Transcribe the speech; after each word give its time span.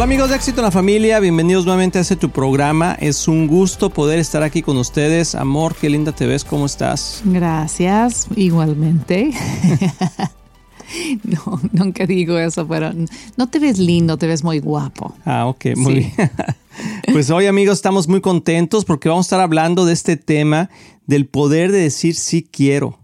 Hola 0.00 0.06
amigos 0.06 0.30
de 0.30 0.36
Éxito 0.36 0.60
en 0.60 0.64
la 0.64 0.70
Familia, 0.70 1.20
bienvenidos 1.20 1.66
nuevamente 1.66 1.98
a 1.98 2.00
este 2.00 2.16
tu 2.16 2.30
programa. 2.30 2.96
Es 3.00 3.28
un 3.28 3.46
gusto 3.46 3.90
poder 3.90 4.18
estar 4.18 4.42
aquí 4.42 4.62
con 4.62 4.78
ustedes. 4.78 5.34
Amor, 5.34 5.74
qué 5.78 5.90
linda 5.90 6.12
te 6.12 6.26
ves, 6.26 6.42
¿cómo 6.42 6.64
estás? 6.64 7.20
Gracias, 7.22 8.26
igualmente. 8.34 9.30
no, 11.24 11.60
nunca 11.72 12.06
digo 12.06 12.38
eso, 12.38 12.66
pero 12.66 12.92
no 13.36 13.48
te 13.50 13.58
ves 13.58 13.78
lindo, 13.78 14.16
te 14.16 14.26
ves 14.26 14.42
muy 14.42 14.58
guapo. 14.58 15.14
Ah, 15.26 15.44
ok, 15.44 15.76
muy 15.76 15.94
bien. 15.96 16.12
pues 17.12 17.28
hoy 17.28 17.44
amigos 17.44 17.74
estamos 17.74 18.08
muy 18.08 18.22
contentos 18.22 18.86
porque 18.86 19.10
vamos 19.10 19.26
a 19.26 19.28
estar 19.28 19.40
hablando 19.42 19.84
de 19.84 19.92
este 19.92 20.16
tema 20.16 20.70
del 21.04 21.26
poder 21.26 21.72
de 21.72 21.78
decir 21.82 22.14
sí 22.14 22.48
quiero 22.50 22.99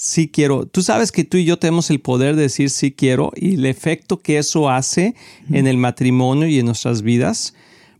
sí 0.00 0.28
quiero. 0.28 0.64
Tú 0.64 0.82
sabes 0.82 1.12
que 1.12 1.24
tú 1.24 1.36
y 1.36 1.44
yo 1.44 1.58
tenemos 1.58 1.90
el 1.90 2.00
poder 2.00 2.34
de 2.34 2.42
decir 2.42 2.70
sí 2.70 2.90
quiero 2.90 3.32
y 3.36 3.56
el 3.56 3.66
efecto 3.66 4.18
que 4.18 4.38
eso 4.38 4.70
hace 4.70 5.14
en 5.50 5.66
el 5.66 5.76
matrimonio 5.76 6.48
y 6.48 6.58
en 6.58 6.64
nuestras 6.64 7.02
vidas, 7.02 7.52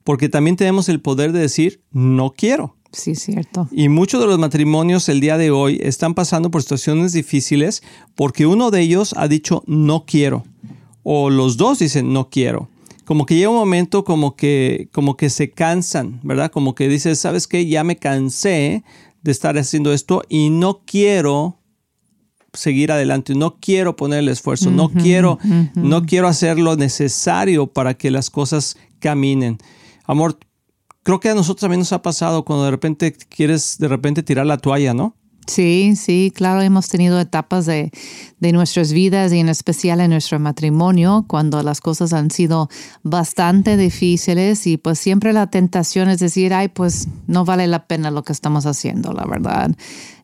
porque 0.02 0.30
también 0.30 0.57
tenemos 0.57 0.88
el 0.88 1.02
poder 1.02 1.33
de 1.33 1.41
decir 1.41 1.83
no 1.93 2.33
quiero. 2.33 2.74
Sí, 2.91 3.15
cierto. 3.15 3.69
Y 3.71 3.91
muchos 3.91 4.19
de 4.21 4.27
los 4.27 4.38
matrimonios 4.38 5.10
el 5.10 5.21
día 5.21 5.37
de 5.37 5.51
hoy 5.51 5.79
están 5.83 6.15
pasando 6.15 6.51
por 6.51 6.62
situaciones 6.62 7.12
difíciles 7.12 7.83
porque 8.15 8.46
uno 8.46 8.71
de 8.71 8.80
ellos 8.80 9.15
ha 9.19 9.29
dicho 9.29 9.62
no 9.66 10.07
quiero 10.07 10.45
o 11.02 11.29
los 11.29 11.59
dos 11.59 11.80
dicen 11.80 12.15
no 12.15 12.30
quiero. 12.30 12.71
Como 13.05 13.27
que 13.27 13.37
llega 13.37 13.51
un 13.51 13.57
momento 13.57 14.05
como 14.05 14.37
que 14.37 14.88
como 14.93 15.19
que 15.19 15.29
se 15.29 15.51
cansan, 15.51 16.19
¿verdad? 16.23 16.51
Como 16.51 16.74
que 16.74 16.88
dices, 16.88 17.19
¿sabes 17.19 17.46
qué? 17.46 17.66
Ya 17.66 17.85
me 17.85 17.96
cansé 17.96 18.85
de 19.23 19.32
estar 19.32 19.59
haciendo 19.59 19.93
esto 19.93 20.23
y 20.30 20.48
no 20.48 20.80
quiero 20.87 21.59
seguir 22.52 22.92
adelante, 22.92 23.34
no 23.34 23.56
quiero 23.60 23.96
poner 23.96 24.20
el 24.20 24.28
esfuerzo, 24.28 24.70
no 24.70 24.90
quiero, 24.90 25.38
no 25.74 26.04
quiero 26.04 26.28
hacer 26.28 26.59
lo 26.59 26.76
necesario 26.76 27.66
para 27.66 27.95
que 27.95 28.10
las 28.10 28.30
cosas 28.30 28.76
caminen. 28.98 29.59
Amor, 30.04 30.38
creo 31.02 31.20
que 31.20 31.30
a 31.30 31.34
nosotros 31.34 31.60
también 31.60 31.80
nos 31.80 31.92
ha 31.92 32.02
pasado 32.02 32.45
cuando 32.45 32.65
de 32.65 32.70
repente 32.70 33.12
quieres 33.12 33.79
de 33.79 33.88
repente 33.88 34.23
tirar 34.23 34.46
la 34.46 34.59
toalla, 34.59 34.95
¿no? 34.95 35.15
Sí, 35.46 35.96
sí, 35.96 36.32
claro, 36.32 36.60
hemos 36.60 36.88
tenido 36.88 37.18
etapas 37.18 37.66
de, 37.66 37.90
de, 38.38 38.52
nuestras 38.52 38.92
vidas 38.92 39.32
y 39.32 39.40
en 39.40 39.48
especial 39.48 40.01
en 40.01 40.10
nuestro 40.10 40.38
matrimonio, 40.38 41.24
cuando 41.26 41.62
las 41.64 41.80
cosas 41.80 42.12
han 42.12 42.30
sido 42.30 42.68
bastante 43.02 43.76
difíciles 43.76 44.66
y 44.68 44.76
pues 44.76 45.01
siempre 45.01 45.32
la 45.32 45.48
tentación 45.48 46.09
es 46.09 46.20
decir, 46.20 46.54
ay, 46.54 46.68
pues 46.68 47.09
no 47.26 47.45
vale 47.45 47.66
la 47.66 47.87
pena 47.87 48.12
lo 48.12 48.23
que 48.23 48.32
estamos 48.32 48.64
haciendo, 48.64 49.12
la 49.12 49.24
verdad 49.24 49.73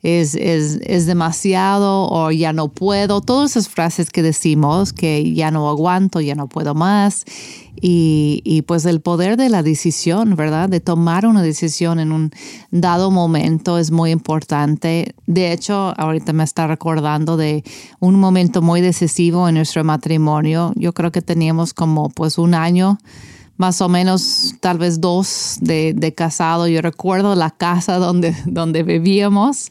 es, 0.07 0.37
es, 0.37 0.79
es, 0.85 1.07
demasiado 1.07 2.09
o 2.09 2.31
ya 2.31 2.53
no 2.53 2.69
puedo, 2.69 3.21
todas 3.21 3.51
esas 3.51 3.69
frases 3.69 4.09
que 4.09 4.23
decimos 4.23 4.93
que 4.93 5.35
ya 5.35 5.51
no 5.51 5.69
aguanto, 5.69 6.21
ya 6.21 6.37
no 6.37 6.49
puedo 6.49 6.75
más. 6.77 7.25
Y, 7.79 8.41
y, 8.45 8.63
pues 8.63 8.87
el 8.87 9.01
poder 9.01 9.37
de 9.37 9.49
la 9.49 9.65
decisión, 9.65 10.37
¿verdad? 10.37 10.69
De 10.69 10.81
tomar 10.81 11.27
una 11.27 11.43
decisión 11.43 11.99
en 11.99 12.13
un 12.13 12.31
dado 12.71 13.11
momento 13.11 13.79
es 13.79 13.91
muy 13.91 14.13
importante. 14.13 15.15
De 15.27 15.53
hecho, 15.53 15.93
ahorita 15.99 16.33
me 16.33 16.45
está 16.45 16.69
recordando 16.69 17.37
de 17.37 17.65
un 17.99 18.15
momento 18.15 18.63
muy 18.63 18.81
decisivo 18.81 19.49
en 19.49 19.57
nuestro 19.57 19.83
matrimonio. 19.83 20.73
Yo 20.77 20.95
creo 20.95 21.11
que 21.11 21.21
teníamos 21.21 21.75
como 21.75 22.09
pues 22.11 22.39
un 22.39 22.55
año 22.55 22.99
más 23.57 23.81
o 23.81 23.89
menos 23.89 24.55
tal 24.61 24.79
vez 24.79 25.01
dos 25.01 25.59
de, 25.61 25.95
de 25.95 26.15
casado. 26.15 26.69
Yo 26.69 26.83
recuerdo 26.83 27.35
la 27.35 27.51
casa 27.51 27.97
donde, 27.99 28.35
donde 28.47 28.83
vivíamos. 28.83 29.69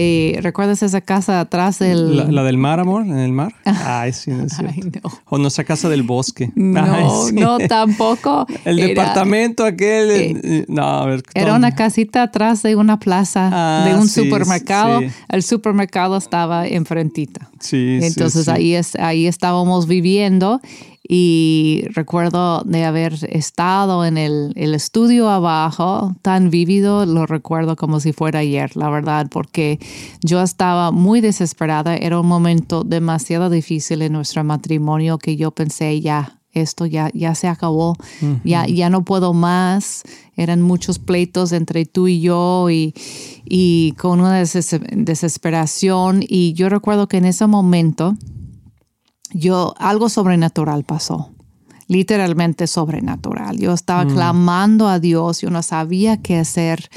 Eh, 0.00 0.38
¿Recuerdas 0.42 0.80
esa 0.84 1.00
casa 1.00 1.40
atrás 1.40 1.80
del... 1.80 2.32
La, 2.32 2.44
del 2.44 2.56
mar, 2.56 2.78
amor? 2.78 3.02
¿En 3.02 3.18
el 3.18 3.32
mar? 3.32 3.52
Ay, 3.64 4.12
sí, 4.12 4.30
no 4.30 4.44
es 4.44 4.52
cierto. 4.52 5.10
O 5.24 5.38
nuestra 5.38 5.64
casa 5.64 5.88
del 5.88 6.04
bosque. 6.04 6.52
No, 6.68 7.32
no, 7.32 7.58
tampoco. 7.66 8.46
el 8.64 8.76
departamento 8.76 9.64
aquel... 9.64 10.10
Eh, 10.10 10.64
no, 10.68 10.84
a 10.84 11.06
ver. 11.06 11.22
Era 11.34 11.54
una 11.54 11.74
casita 11.74 12.22
atrás 12.22 12.62
de 12.62 12.76
una 12.76 13.00
plaza, 13.00 13.50
ah, 13.52 13.88
de 13.88 13.96
un 13.96 14.08
supermercado. 14.08 15.00
El 15.28 15.42
supermercado 15.42 16.16
estaba 16.16 16.68
enfrentita. 16.68 17.50
Sí, 17.58 17.98
Entonces 18.00 18.48
Ahí, 18.48 18.74
es, 18.74 18.94
ahí 18.94 19.26
estábamos 19.26 19.88
viviendo 19.88 20.60
y 21.10 21.84
recuerdo 21.94 22.62
de 22.66 22.84
haber 22.84 23.14
estado 23.30 24.04
en 24.04 24.18
el, 24.18 24.52
estudio 24.56 25.30
abajo, 25.30 26.14
tan 26.20 26.50
vívido, 26.50 27.06
lo 27.06 27.24
recuerdo 27.24 27.76
como 27.76 27.98
si 27.98 28.12
fuera 28.12 28.40
ayer, 28.40 28.76
la 28.76 28.90
verdad, 28.90 29.28
porque 29.30 29.78
yo 30.22 30.42
estaba 30.42 30.90
muy 30.90 31.22
desesperada. 31.22 31.96
Era 31.96 32.20
un 32.20 32.26
momento 32.26 32.84
demasiado 32.84 33.48
difícil 33.48 34.02
en 34.02 34.12
nuestro 34.12 34.44
matrimonio 34.44 35.16
que 35.16 35.36
yo 35.36 35.50
pensé 35.50 35.98
ya, 36.02 36.40
esto 36.52 36.84
ya, 36.84 37.10
ya 37.14 37.34
se 37.34 37.48
acabó, 37.48 37.96
ya, 38.44 38.66
ya 38.66 38.90
no 38.90 39.02
puedo 39.02 39.32
más. 39.32 40.02
Eran 40.36 40.60
muchos 40.60 40.98
pleitos 40.98 41.52
entre 41.52 41.86
tú 41.86 42.06
y 42.06 42.20
yo 42.20 42.68
y, 42.68 42.92
y 43.46 43.92
con 43.92 44.20
una 44.20 44.34
desesperación. 44.36 46.20
Y 46.20 46.52
yo 46.52 46.68
recuerdo 46.68 47.08
que 47.08 47.16
en 47.16 47.24
ese 47.24 47.46
momento 47.46 48.14
yo, 49.32 49.74
algo 49.78 50.08
sobrenatural 50.08 50.84
pasó, 50.84 51.32
literalmente 51.86 52.66
sobrenatural. 52.66 53.58
Yo 53.58 53.72
estaba 53.72 54.04
mm. 54.04 54.14
clamando 54.14 54.88
a 54.88 54.98
Dios, 54.98 55.40
yo 55.40 55.50
no 55.50 55.62
sabía 55.62 56.18
qué 56.18 56.38
hacer. 56.38 56.88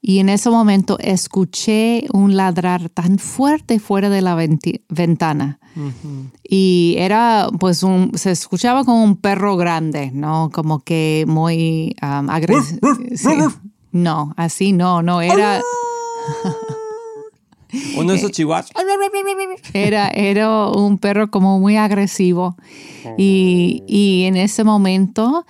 Y 0.00 0.20
en 0.20 0.28
ese 0.28 0.50
momento 0.50 0.98
escuché 1.00 2.06
un 2.12 2.36
ladrar 2.36 2.90
tan 2.90 3.18
fuerte 3.18 3.80
fuera 3.80 4.08
de 4.08 4.22
la 4.22 4.36
ventana. 4.88 5.58
Y 6.42 6.94
era, 6.98 7.48
pues, 7.58 7.82
un, 7.82 8.12
se 8.14 8.30
escuchaba 8.30 8.84
como 8.84 9.02
un 9.02 9.16
perro 9.16 9.56
grande, 9.56 10.12
¿no? 10.14 10.50
Como 10.52 10.78
que 10.78 11.24
muy 11.26 11.96
um, 12.02 12.30
agresivo. 12.30 12.80
No, 13.90 14.32
así 14.36 14.72
no, 14.72 15.02
no, 15.02 15.22
era... 15.22 15.60
Uno 17.96 18.12
de 18.12 18.18
esos 18.18 18.30
chihuahuas. 18.30 18.70
Era, 19.72 20.08
era 20.08 20.68
un 20.68 20.98
perro 20.98 21.30
como 21.30 21.58
muy 21.58 21.76
agresivo. 21.76 22.56
Y, 23.16 23.82
y 23.86 24.24
en 24.24 24.36
ese 24.36 24.64
momento 24.64 25.46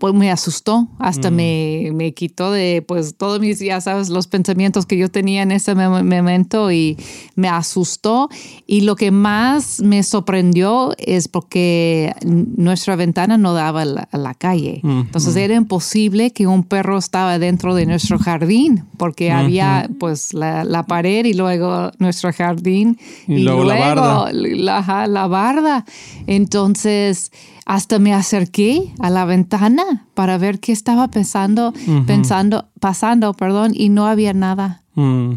pues 0.00 0.14
me 0.14 0.30
asustó, 0.30 0.88
hasta 0.98 1.30
mm. 1.30 1.34
me, 1.34 1.90
me, 1.92 2.14
quitó 2.14 2.50
de 2.50 2.82
pues 2.86 3.16
todos 3.18 3.38
mis, 3.38 3.58
ya 3.58 3.82
sabes, 3.82 4.08
los 4.08 4.26
pensamientos 4.26 4.86
que 4.86 4.96
yo 4.96 5.10
tenía 5.10 5.42
en 5.42 5.52
ese 5.52 5.74
momento 5.74 6.72
y 6.72 6.96
me 7.34 7.48
asustó. 7.48 8.30
Y 8.66 8.80
lo 8.80 8.96
que 8.96 9.10
más 9.10 9.80
me 9.82 10.02
sorprendió 10.02 10.94
es 10.96 11.28
porque 11.28 12.14
nuestra 12.24 12.96
ventana 12.96 13.36
no 13.36 13.52
daba 13.52 13.82
a 13.82 14.18
la, 14.18 14.34
calle. 14.34 14.80
Mm, 14.82 15.00
Entonces 15.00 15.34
mm. 15.34 15.38
era 15.38 15.54
imposible 15.54 16.30
que 16.30 16.46
un 16.46 16.64
perro 16.64 16.96
estaba 16.96 17.38
dentro 17.38 17.74
de 17.74 17.84
nuestro 17.84 18.18
jardín 18.18 18.84
porque 18.96 19.30
había 19.30 19.90
pues 20.00 20.32
la, 20.32 20.64
la, 20.64 20.84
pared 20.84 21.26
y 21.26 21.34
luego 21.34 21.90
nuestro 21.98 22.32
jardín 22.32 22.98
y, 23.28 23.40
luego, 23.40 23.64
la 23.64 23.78
barda. 23.78 24.32
La, 24.32 25.06
la 25.06 25.26
barda. 25.26 25.84
Entonces 26.26 27.30
hasta 27.66 27.98
me 27.98 28.12
acerqué 28.12 28.92
a 29.00 29.10
la 29.10 29.24
ventana 29.24 30.06
para 30.14 30.38
ver 30.38 30.60
qué 30.60 30.72
estaba 30.72 31.08
pensando, 31.08 31.72
pensando, 32.06 32.68
pasando, 32.80 33.32
perdón, 33.34 33.72
y 33.74 33.88
no 33.88 34.06
había 34.06 34.34
nada. 34.34 34.82
Mm. 34.94 35.34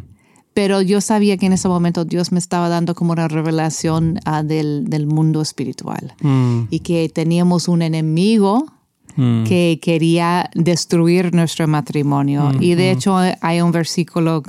Pero 0.54 0.82
yo 0.82 1.02
sabía 1.02 1.38
que 1.38 1.46
en 1.46 1.54
ese 1.54 1.68
momento 1.68 2.04
Dios 2.04 2.32
me 2.32 2.40
estaba 2.40 2.68
dando 2.68 2.96
como 2.96 3.12
una 3.12 3.28
revelación 3.28 4.20
ah, 4.26 4.44
del, 4.44 5.06
mundo 5.08 5.42
espiritual 5.42 6.16
mm. 6.22 6.64
y 6.70 6.80
que 6.80 7.08
teníamos 7.10 7.68
un 7.68 7.82
enemigo 7.82 8.66
mm. 9.16 9.44
que 9.44 9.80
quería 9.82 10.50
destruir 10.54 11.34
nuestro 11.34 11.68
matrimonio. 11.68 12.52
Y 12.60 12.76
de 12.76 12.92
hecho 12.92 13.16
hay 13.18 13.62
un 13.62 13.72
versículo 13.72 14.44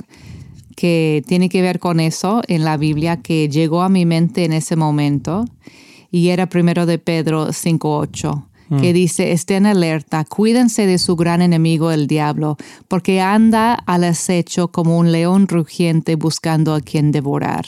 que 0.75 1.23
tiene 1.27 1.47
que 1.47 1.61
ver 1.61 1.79
con 1.79 1.99
eso 1.99 2.41
en 2.47 2.65
la 2.65 2.75
Biblia 2.77 3.17
que 3.17 3.47
llegó 3.47 3.83
a 3.83 3.89
mi 3.89 4.05
mente 4.05 4.45
en 4.45 4.53
ese 4.53 4.75
momento 4.75 5.45
y 6.11 6.29
era 6.29 6.47
primero 6.47 6.85
de 6.85 6.97
Pedro 6.97 7.47
5.8 7.47 8.49
que 8.69 8.91
mm. 8.91 8.93
dice, 8.93 9.31
estén 9.31 9.65
alerta, 9.65 10.25
cuídense 10.25 10.85
de 10.85 10.99
su 10.99 11.15
gran 11.15 11.41
enemigo 11.41 11.91
el 11.91 12.05
diablo, 12.05 12.57
porque 12.87 13.19
anda 13.19 13.73
al 13.73 14.03
acecho 14.03 14.67
como 14.67 14.97
un 14.99 15.11
león 15.11 15.47
rugiente 15.47 16.15
buscando 16.15 16.75
a 16.75 16.81
quien 16.81 17.11
devorar. 17.11 17.65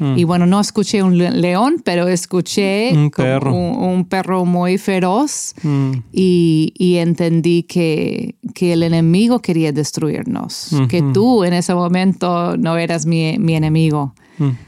Mm. 0.00 0.18
Y 0.18 0.24
bueno, 0.24 0.46
no 0.46 0.58
escuché 0.58 1.04
un 1.04 1.18
león, 1.18 1.80
pero 1.84 2.08
escuché 2.08 2.90
un 2.92 3.10
perro, 3.10 3.54
un, 3.54 4.04
perro 4.06 4.44
muy 4.44 4.76
feroz 4.76 5.54
mm. 5.62 5.92
y, 6.12 6.96
entendí 6.96 7.62
que, 7.62 8.34
que, 8.54 8.72
el 8.72 8.82
enemigo 8.82 9.40
quería 9.40 9.72
destruirnos, 9.72 10.74
que 10.88 11.02
tú 11.14 11.44
en 11.44 11.52
ese 11.52 11.74
momento 11.74 12.56
no 12.56 12.76
eras 12.76 13.06
mi, 13.06 13.38
mi 13.38 13.54
enemigo. 13.54 14.14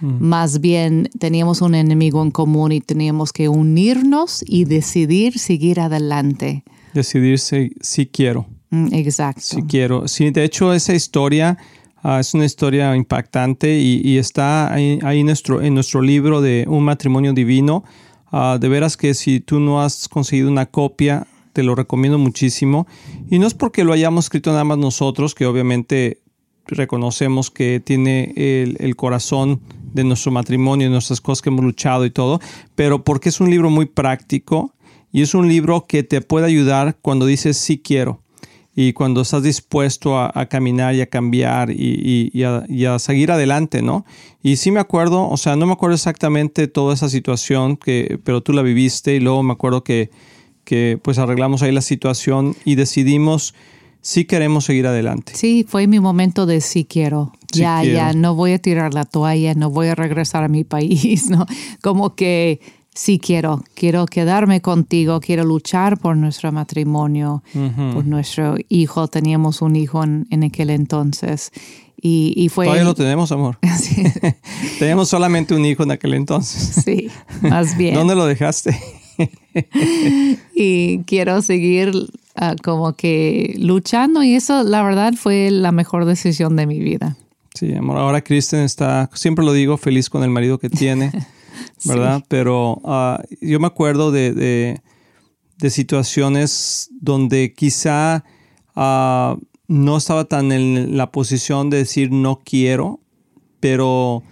Más 0.01 0.61
bien 0.61 1.09
teníamos 1.19 1.63
un 1.63 1.75
enemigo 1.75 2.23
en 2.23 2.31
común 2.31 2.73
y 2.73 2.81
teníamos 2.81 3.33
que 3.33 3.49
unirnos 3.49 4.45
y 4.47 4.65
decidir 4.65 5.39
seguir 5.39 5.81
adelante. 5.81 6.65
Decidir 6.95 7.39
si, 7.39 8.07
quiero. 8.07 8.47
Mm, 8.71 8.93
exacto. 8.93 9.43
Si 9.43 9.63
quiero. 9.63 10.09
Sí, 10.09 10.31
de 10.31 10.45
hecho 10.45 10.75
esa 10.75 10.95
historia 10.95 11.57
ah, 12.03 12.21
es 12.21 12.35
una 12.35 12.45
historia 12.45 12.95
impactante 12.95 13.79
y, 13.79 14.19
está 14.19 14.73
ahí, 14.73 15.25
nuestro, 15.25 15.63
en 15.63 15.75
nuestro 15.75 16.03
libro 16.03 16.41
de 16.41 16.65
Un 16.69 16.85
matrimonio 16.85 17.33
divino. 17.33 17.85
Ah, 18.31 18.59
de 18.61 18.69
veras 18.69 18.97
que 18.97 19.15
si 19.15 19.41
tú 19.41 19.61
no 19.61 19.83
has 19.83 20.09
conseguido 20.09 20.51
una 20.51 20.67
copia, 20.67 21.27
te 21.53 21.63
lo 21.63 21.75
recomiendo 21.75 22.19
muchísimo. 22.19 22.87
Y 23.31 23.39
no 23.39 23.47
es 23.47 23.55
porque 23.55 23.85
lo 23.85 23.93
hayamos 23.93 24.27
escrito 24.27 24.51
nada 24.51 24.65
más 24.65 24.79
nosotros, 24.79 25.35
que 25.35 25.47
obviamente 25.47 26.22
reconocemos 26.67 27.51
que 27.51 27.81
tiene 27.81 28.33
el, 28.37 28.77
el 28.81 28.97
corazón 28.97 29.61
de 29.93 30.05
nuestro 30.05 30.33
matrimonio 30.33 30.87
y 30.87 30.91
nuestras 30.91 31.21
cosas 31.21 31.43
que 31.43 31.51
hemos 31.51 31.65
luchado 31.65 32.05
y 32.07 32.11
todo, 32.11 32.41
pero 32.75 33.05
porque 33.05 33.29
es 33.29 33.41
un 33.41 33.51
libro 33.51 33.71
muy 33.71 33.87
práctico 33.87 34.75
y 35.13 35.23
es 35.23 35.35
un 35.35 35.49
libro 35.49 35.85
que 35.87 36.03
te 36.03 36.21
puede 36.21 36.47
ayudar 36.47 36.97
cuando 37.03 37.27
dices 37.27 37.57
sí 37.59 37.79
quiero 37.79 38.23
y 38.75 38.95
cuando 38.95 39.21
estás 39.21 39.43
dispuesto 39.43 40.19
a, 40.19 40.47
caminar 40.47 40.95
y 40.95 41.03
a 41.03 41.07
cambiar 41.07 41.71
y, 41.71 42.43
a, 42.43 42.99
seguir 42.99 43.31
adelante, 43.31 43.83
¿no? 43.83 44.07
Y 44.43 44.57
sí 44.57 44.71
me 44.71 44.81
acuerdo, 44.81 45.29
o 45.29 45.37
sea, 45.37 45.57
no 45.57 45.67
me 45.67 45.73
acuerdo 45.73 45.95
exactamente 45.95 46.69
toda 46.69 46.95
esa 46.95 47.11
situación, 47.11 47.77
que, 47.77 48.19
pero 48.25 48.43
tú 48.43 48.55
la 48.55 48.63
viviste 48.63 49.15
y 49.15 49.21
luego 49.21 49.43
me 49.43 49.53
acuerdo 49.53 49.85
que, 49.85 50.11
que 50.65 50.99
pues 51.03 51.19
arreglamos 51.19 51.63
ahí 51.63 51.73
la 51.73 51.83
situación 51.83 52.57
y 52.65 52.77
decidimos 52.77 53.55
si 54.03 54.25
queremos 54.25 54.65
seguir 54.65 54.87
adelante. 54.87 55.33
Sí, 55.35 55.65
fue 55.67 55.87
mi 55.87 56.01
momento 56.01 56.45
de 56.45 56.61
sí 56.61 56.85
quiero. 56.85 57.33
ya, 57.53 57.85
ya, 57.85 58.13
no 58.13 58.35
voy 58.35 58.53
a 58.53 58.59
tirar 58.59 58.93
la 58.93 59.05
toalla, 59.05 59.55
no 59.55 59.71
voy 59.71 59.87
a 59.87 59.95
regresar 59.95 60.43
a 60.43 60.49
mi 60.49 60.65
país, 60.65 61.31
¿no? 61.31 61.47
Como 61.81 62.15
que 62.17 62.61
sí 62.95 63.19
quiero, 63.19 63.63
quiero 63.75 64.07
quedarme 64.07 64.61
contigo, 64.61 65.21
quiero 65.21 65.45
luchar 65.45 65.99
por 65.99 66.17
nuestro 66.17 66.51
matrimonio, 66.53 67.43
por 67.95 68.05
nuestro 68.05 68.57
hijo. 68.69 69.07
Teníamos 69.09 69.63
un 69.63 69.77
hijo 69.77 70.03
en, 70.03 70.45
aquel 70.45 70.71
entonces. 70.71 71.53
Y, 72.05 72.35
y, 72.37 72.49
fue... 72.49 72.65
Todavía 72.65 72.85
lo 72.85 72.95
tenemos, 72.95 73.31
amor. 73.31 73.59
Sí. 73.79 74.03
Teníamos 74.81 75.09
solamente 75.09 75.55
un 75.55 75.65
hijo 75.65 75.85
en 75.85 75.93
aquel 75.93 76.15
entonces. 76.15 76.83
Sí, 76.85 77.09
más 77.41 77.77
bien. 77.77 77.95
¿Dónde 77.95 78.17
lo 78.17 78.27
dejaste? 78.27 78.77
y 80.55 80.99
quiero 81.05 81.41
seguir 81.43 81.93
ah, 82.37 82.55
como 82.63 82.95
que 82.95 83.55
luchando 83.59 84.23
y 84.23 84.35
eso 84.35 84.63
la 84.63 84.83
verdad 84.83 85.15
fue 85.15 85.51
la 85.51 85.73
mejor 85.73 86.05
decisión 86.05 86.57
de 86.57 86.67
mi 86.67 86.79
vida. 86.81 87.17
Sí, 87.55 87.75
amor. 87.75 87.99
Ahora 87.99 88.23
Kristen 88.23 88.61
está, 88.61 89.11
siempre 89.15 89.45
lo 89.45 89.53
digo, 89.53 89.77
feliz 89.77 90.09
con 90.09 90.23
el 90.23 90.31
marido 90.31 90.59
que 90.59 90.71
tiene. 90.71 91.13
¿verdad? 91.85 92.25
Pero 92.29 92.81
ah, 92.85 93.23
yo 93.41 93.61
me 93.61 93.67
acuerdo 93.67 94.11
de, 94.11 94.81
situaciones 95.69 96.91
donde 97.01 97.55
quizá 97.55 98.25
ah, 98.75 99.37
no 99.69 99.97
estaba 99.97 100.25
tan 100.25 100.51
en 100.53 100.97
la 100.97 101.13
posición 101.13 101.71
de 101.71 101.79
decir 101.79 102.11
no 102.11 102.41
quiero, 102.45 103.01
pero, 103.61 104.23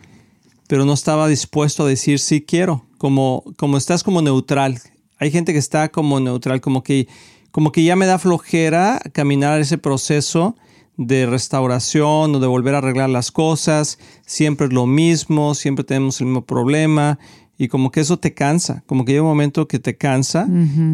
pero 0.66 0.84
no 0.84 0.92
estaba 0.92 1.28
dispuesto 1.28 1.84
a 1.84 1.88
decir 1.88 2.18
sí 2.18 2.42
quiero, 2.42 2.84
como, 2.98 3.44
como 3.56 3.76
estás 3.76 4.02
como 4.02 4.22
neutral. 4.22 4.80
Hay 5.18 5.30
gente 5.30 5.52
que 5.52 5.58
está 5.58 5.90
como 5.90 6.18
neutral, 6.18 6.60
como 6.60 6.82
que, 6.82 7.06
como 7.50 7.72
que 7.72 7.84
ya 7.84 7.96
me 7.96 8.06
da 8.06 8.18
flojera 8.18 9.00
caminar 9.12 9.60
ese 9.60 9.78
proceso 9.78 10.56
de 10.96 11.26
restauración 11.26 12.34
o 12.34 12.40
de 12.40 12.46
volver 12.46 12.74
a 12.74 12.78
arreglar 12.78 13.08
las 13.08 13.32
cosas, 13.32 13.98
siempre 14.26 14.66
es 14.66 14.72
lo 14.72 14.86
mismo, 14.86 15.54
siempre 15.54 15.84
tenemos 15.84 16.20
el 16.20 16.26
mismo 16.26 16.44
problema 16.44 17.18
y 17.56 17.68
como 17.68 17.90
que 17.90 18.00
eso 18.00 18.18
te 18.18 18.32
cansa, 18.32 18.82
como 18.86 19.04
que 19.04 19.12
llega 19.12 19.22
un 19.22 19.28
momento 19.28 19.68
que 19.68 19.78
te 19.78 19.94
cansa. 19.94 20.46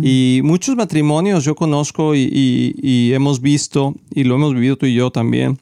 Y 0.03 0.41
muchos 0.43 0.75
matrimonios 0.75 1.45
yo 1.45 1.55
conozco 1.55 2.15
y, 2.17 3.13
hemos 3.15 3.41
visto 3.41 3.95
y 4.13 4.25
lo 4.25 4.35
hemos 4.35 4.53
vivido 4.53 4.77
tú 4.77 4.87
y 4.87 4.95
yo 4.95 5.13
también 5.13 5.59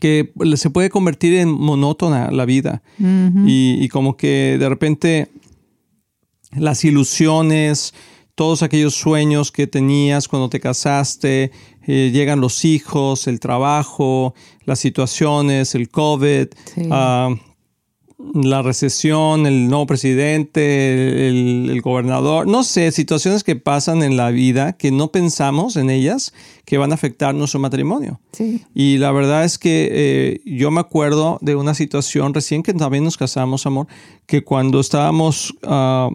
que 0.00 0.32
se 0.56 0.70
puede 0.70 0.90
convertir 0.90 1.34
en 1.34 1.50
monótona 1.50 2.30
la 2.30 2.44
vida. 2.46 2.82
Y, 2.98 3.88
como 3.88 4.16
que 4.16 4.56
de 4.58 4.68
repente 4.68 5.28
las 6.56 6.84
ilusiones, 6.84 7.92
todos 8.34 8.62
aquellos 8.62 8.94
sueños 8.94 9.52
que 9.52 9.66
tenías 9.66 10.28
cuando 10.28 10.48
te 10.48 10.60
casaste, 10.60 11.52
eh, 11.86 12.10
llegan 12.12 12.40
los 12.40 12.64
hijos, 12.64 13.26
el 13.26 13.40
trabajo, 13.40 14.34
las 14.64 14.80
situaciones, 14.80 15.74
el 15.74 15.88
COVID, 15.88 16.48
ah, 16.90 17.34
la 18.32 18.62
recesión, 18.62 19.46
el 19.46 19.68
nuevo 19.68 19.86
presidente, 19.86 21.28
el, 21.28 21.80
gobernador, 21.82 22.46
no 22.46 22.62
sé, 22.62 22.90
situaciones 22.90 23.44
que 23.44 23.56
pasan 23.56 24.02
en 24.02 24.16
la 24.16 24.30
vida 24.30 24.72
que 24.72 24.90
no 24.90 25.08
pensamos 25.12 25.76
en 25.76 25.90
ellas 25.90 26.32
que 26.64 26.78
van 26.78 26.92
a 26.92 26.94
afectar 26.94 27.34
nuestro 27.34 27.60
matrimonio. 27.60 28.20
Y 28.74 28.98
la 28.98 29.12
verdad 29.12 29.44
es 29.44 29.58
que 29.58 29.88
eh, 29.92 30.40
yo 30.44 30.70
me 30.70 30.80
acuerdo 30.80 31.38
de 31.42 31.54
una 31.54 31.74
situación 31.74 32.32
recién 32.32 32.62
que 32.62 32.72
también 32.72 33.04
nos 33.04 33.16
casamos, 33.16 33.66
amor, 33.66 33.86
que 34.26 34.42
cuando 34.42 34.80
estábamos 34.80 35.54
ah, 35.64 36.08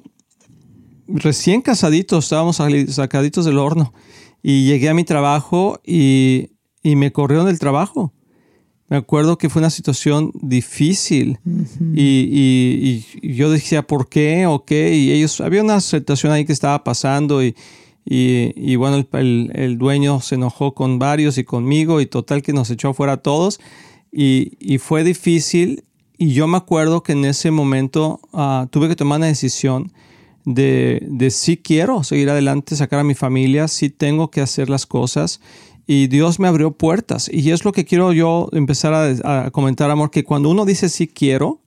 recién 1.13 1.61
casaditos, 1.61 2.25
estábamos 2.25 2.61
sacaditos 2.89 3.45
del 3.45 3.57
horno. 3.57 3.93
Y 4.41 4.65
llegué 4.65 4.89
a 4.89 4.93
mi 4.93 5.03
trabajo 5.03 5.81
y, 5.85 6.51
y 6.81 6.95
me 6.95 7.11
corrieron 7.11 7.47
del 7.47 7.59
trabajo. 7.59 8.13
Me 8.89 8.97
acuerdo 8.97 9.37
que 9.37 9.49
fue 9.49 9.61
una 9.61 9.69
situación 9.69 10.31
difícil. 10.33 11.37
Y, 11.93 13.05
yo 13.21 13.51
decía, 13.51 13.83
¿por 13.83 14.09
qué? 14.09 14.47
¿O 14.47 14.65
qué? 14.65 14.95
Y 14.95 15.11
ellos, 15.11 15.39
había 15.41 15.61
una 15.61 15.79
situación 15.79 16.33
ahí 16.33 16.43
que 16.43 16.53
estaba 16.53 16.83
pasando 16.83 17.43
y, 17.43 17.55
y 18.03 18.75
bueno, 18.77 19.05
el, 19.13 19.77
dueño 19.77 20.21
se 20.21 20.35
enojó 20.35 20.73
con 20.73 20.97
varios 20.97 21.37
y 21.37 21.43
conmigo 21.43 22.01
y 22.01 22.07
total 22.07 22.41
que 22.41 22.51
nos 22.51 22.71
echó 22.71 22.95
fuera 22.95 23.13
a 23.13 23.17
todos. 23.17 23.59
Y, 24.11 24.77
fue 24.79 25.03
difícil. 25.03 25.83
Y 26.17 26.33
yo 26.33 26.47
me 26.47 26.57
acuerdo 26.57 27.03
que 27.03 27.11
en 27.11 27.25
ese 27.25 27.51
momento 27.51 28.19
ah, 28.33 28.67
tuve 28.71 28.87
que 28.87 28.95
tomar 28.95 29.19
una 29.19 29.27
decisión 29.27 29.93
de, 30.45 31.05
de 31.09 31.29
si 31.31 31.57
quiero 31.57 32.03
seguir 32.03 32.29
adelante, 32.29 32.75
sacar 32.75 32.99
a 32.99 33.03
mi 33.03 33.15
familia, 33.15 33.67
si 33.67 33.89
tengo 33.89 34.31
que 34.31 34.41
hacer 34.41 34.69
las 34.69 34.85
cosas 34.85 35.39
y 35.91 36.05
Dios 36.05 36.39
me 36.39 36.47
abrió 36.47 36.69
puertas. 36.69 37.27
Y 37.33 37.49
es 37.49 37.65
lo 37.65 37.71
que 37.71 37.83
quiero 37.83 38.13
yo 38.13 38.47
empezar 38.51 38.93
a, 38.93 39.49
comentar, 39.49 39.89
amor, 39.89 40.11
que 40.11 40.23
cuando 40.23 40.51
uno 40.51 40.63
dice 40.63 40.87
sí 40.87 41.07
quiero, 41.07 41.61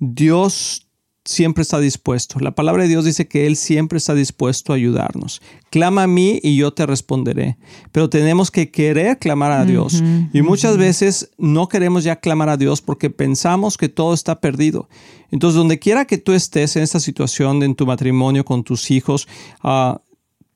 Dios 0.00 0.85
siempre 1.26 1.62
está 1.62 1.78
dispuesto. 1.80 2.40
La 2.40 2.54
palabra 2.54 2.84
de 2.84 2.88
Dios 2.88 3.04
dice 3.04 3.28
que 3.28 3.46
Él 3.46 3.56
siempre 3.56 3.98
está 3.98 4.14
dispuesto 4.14 4.72
a 4.72 4.76
ayudarnos. 4.76 5.42
Clama 5.70 6.04
a 6.04 6.06
mí 6.06 6.40
y 6.42 6.56
yo 6.56 6.72
te 6.72 6.86
responderé. 6.86 7.58
Pero 7.92 8.08
tenemos 8.08 8.50
que 8.50 8.70
querer 8.70 9.18
clamar 9.18 9.52
a 9.52 9.64
Dios. 9.64 10.02
y 10.32 10.42
muchas 10.42 10.78
veces 10.78 11.30
no 11.36 11.68
queremos 11.68 12.04
ya 12.04 12.16
clamar 12.16 12.48
a 12.48 12.56
Dios 12.56 12.80
porque 12.80 13.10
pensamos 13.10 13.76
que 13.76 13.88
todo 13.88 14.14
está 14.14 14.40
perdido. 14.40 14.88
Entonces, 15.30 15.56
donde 15.56 15.78
quiera 15.78 16.04
que 16.04 16.18
tú 16.18 16.32
estés 16.32 16.76
en 16.76 16.82
esta 16.82 17.00
situación, 17.00 17.62
en 17.62 17.74
tu 17.74 17.84
matrimonio, 17.84 18.44
con 18.44 18.62
tus 18.62 18.90
hijos, 18.90 19.26
uh, 19.64 19.98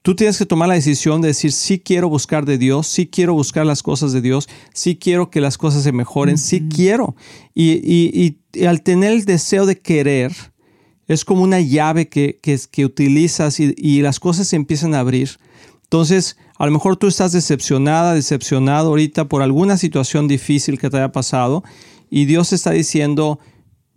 Tú 0.03 0.17
tienes 0.17 0.39
que 0.39 0.47
tomar 0.47 0.69
la 0.69 0.75
decisión 0.77 1.21
de 1.21 1.29
decir, 1.29 1.53
sí 1.53 1.79
quiero 1.79 2.09
buscar 2.09 2.47
de 2.47 2.57
Dios, 2.57 2.87
sí 2.87 3.07
quiero 3.07 3.35
buscar 3.35 3.67
las 3.67 3.83
cosas 3.83 4.13
de 4.13 4.23
Dios, 4.23 4.49
sí 4.73 4.97
quiero 4.97 5.31
que 5.31 5.43
las 5.43 5.59
cosas 5.59 5.83
se 5.83 5.93
mejoren, 5.93 6.39
sí 6.39 6.69
quiero. 6.75 7.17
Y, 7.55 8.39
al 8.67 8.83
tener 8.83 9.13
el 9.13 9.27
deseo 9.27 9.67
de 9.67 9.79
querer, 9.79 10.33
es 11.13 11.25
como 11.25 11.43
una 11.43 11.61
llave 11.61 12.09
que, 12.09 12.39
que, 12.39 12.85
utilizas 12.85 13.59
y, 13.59 13.75
y, 13.77 14.01
las 14.01 14.21
cosas 14.21 14.47
se 14.47 14.55
empiezan 14.55 14.95
a 14.95 15.01
abrir. 15.01 15.39
Entonces, 15.83 16.37
a 16.57 16.67
lo 16.67 16.71
mejor 16.71 16.97
tú 16.97 17.09
estás 17.09 17.33
decepcionada, 17.33 18.15
decepcionado 18.15 18.91
ahorita 18.91 19.25
por 19.25 19.43
alguna 19.43 19.77
situación 19.77 20.29
difícil 20.29 20.79
que 20.79 20.89
te 20.89 20.99
haya 20.99 21.11
pasado 21.11 21.65
y 22.11 22.27
Dios 22.27 22.53
está 22.53 22.71
diciendo, 22.71 23.41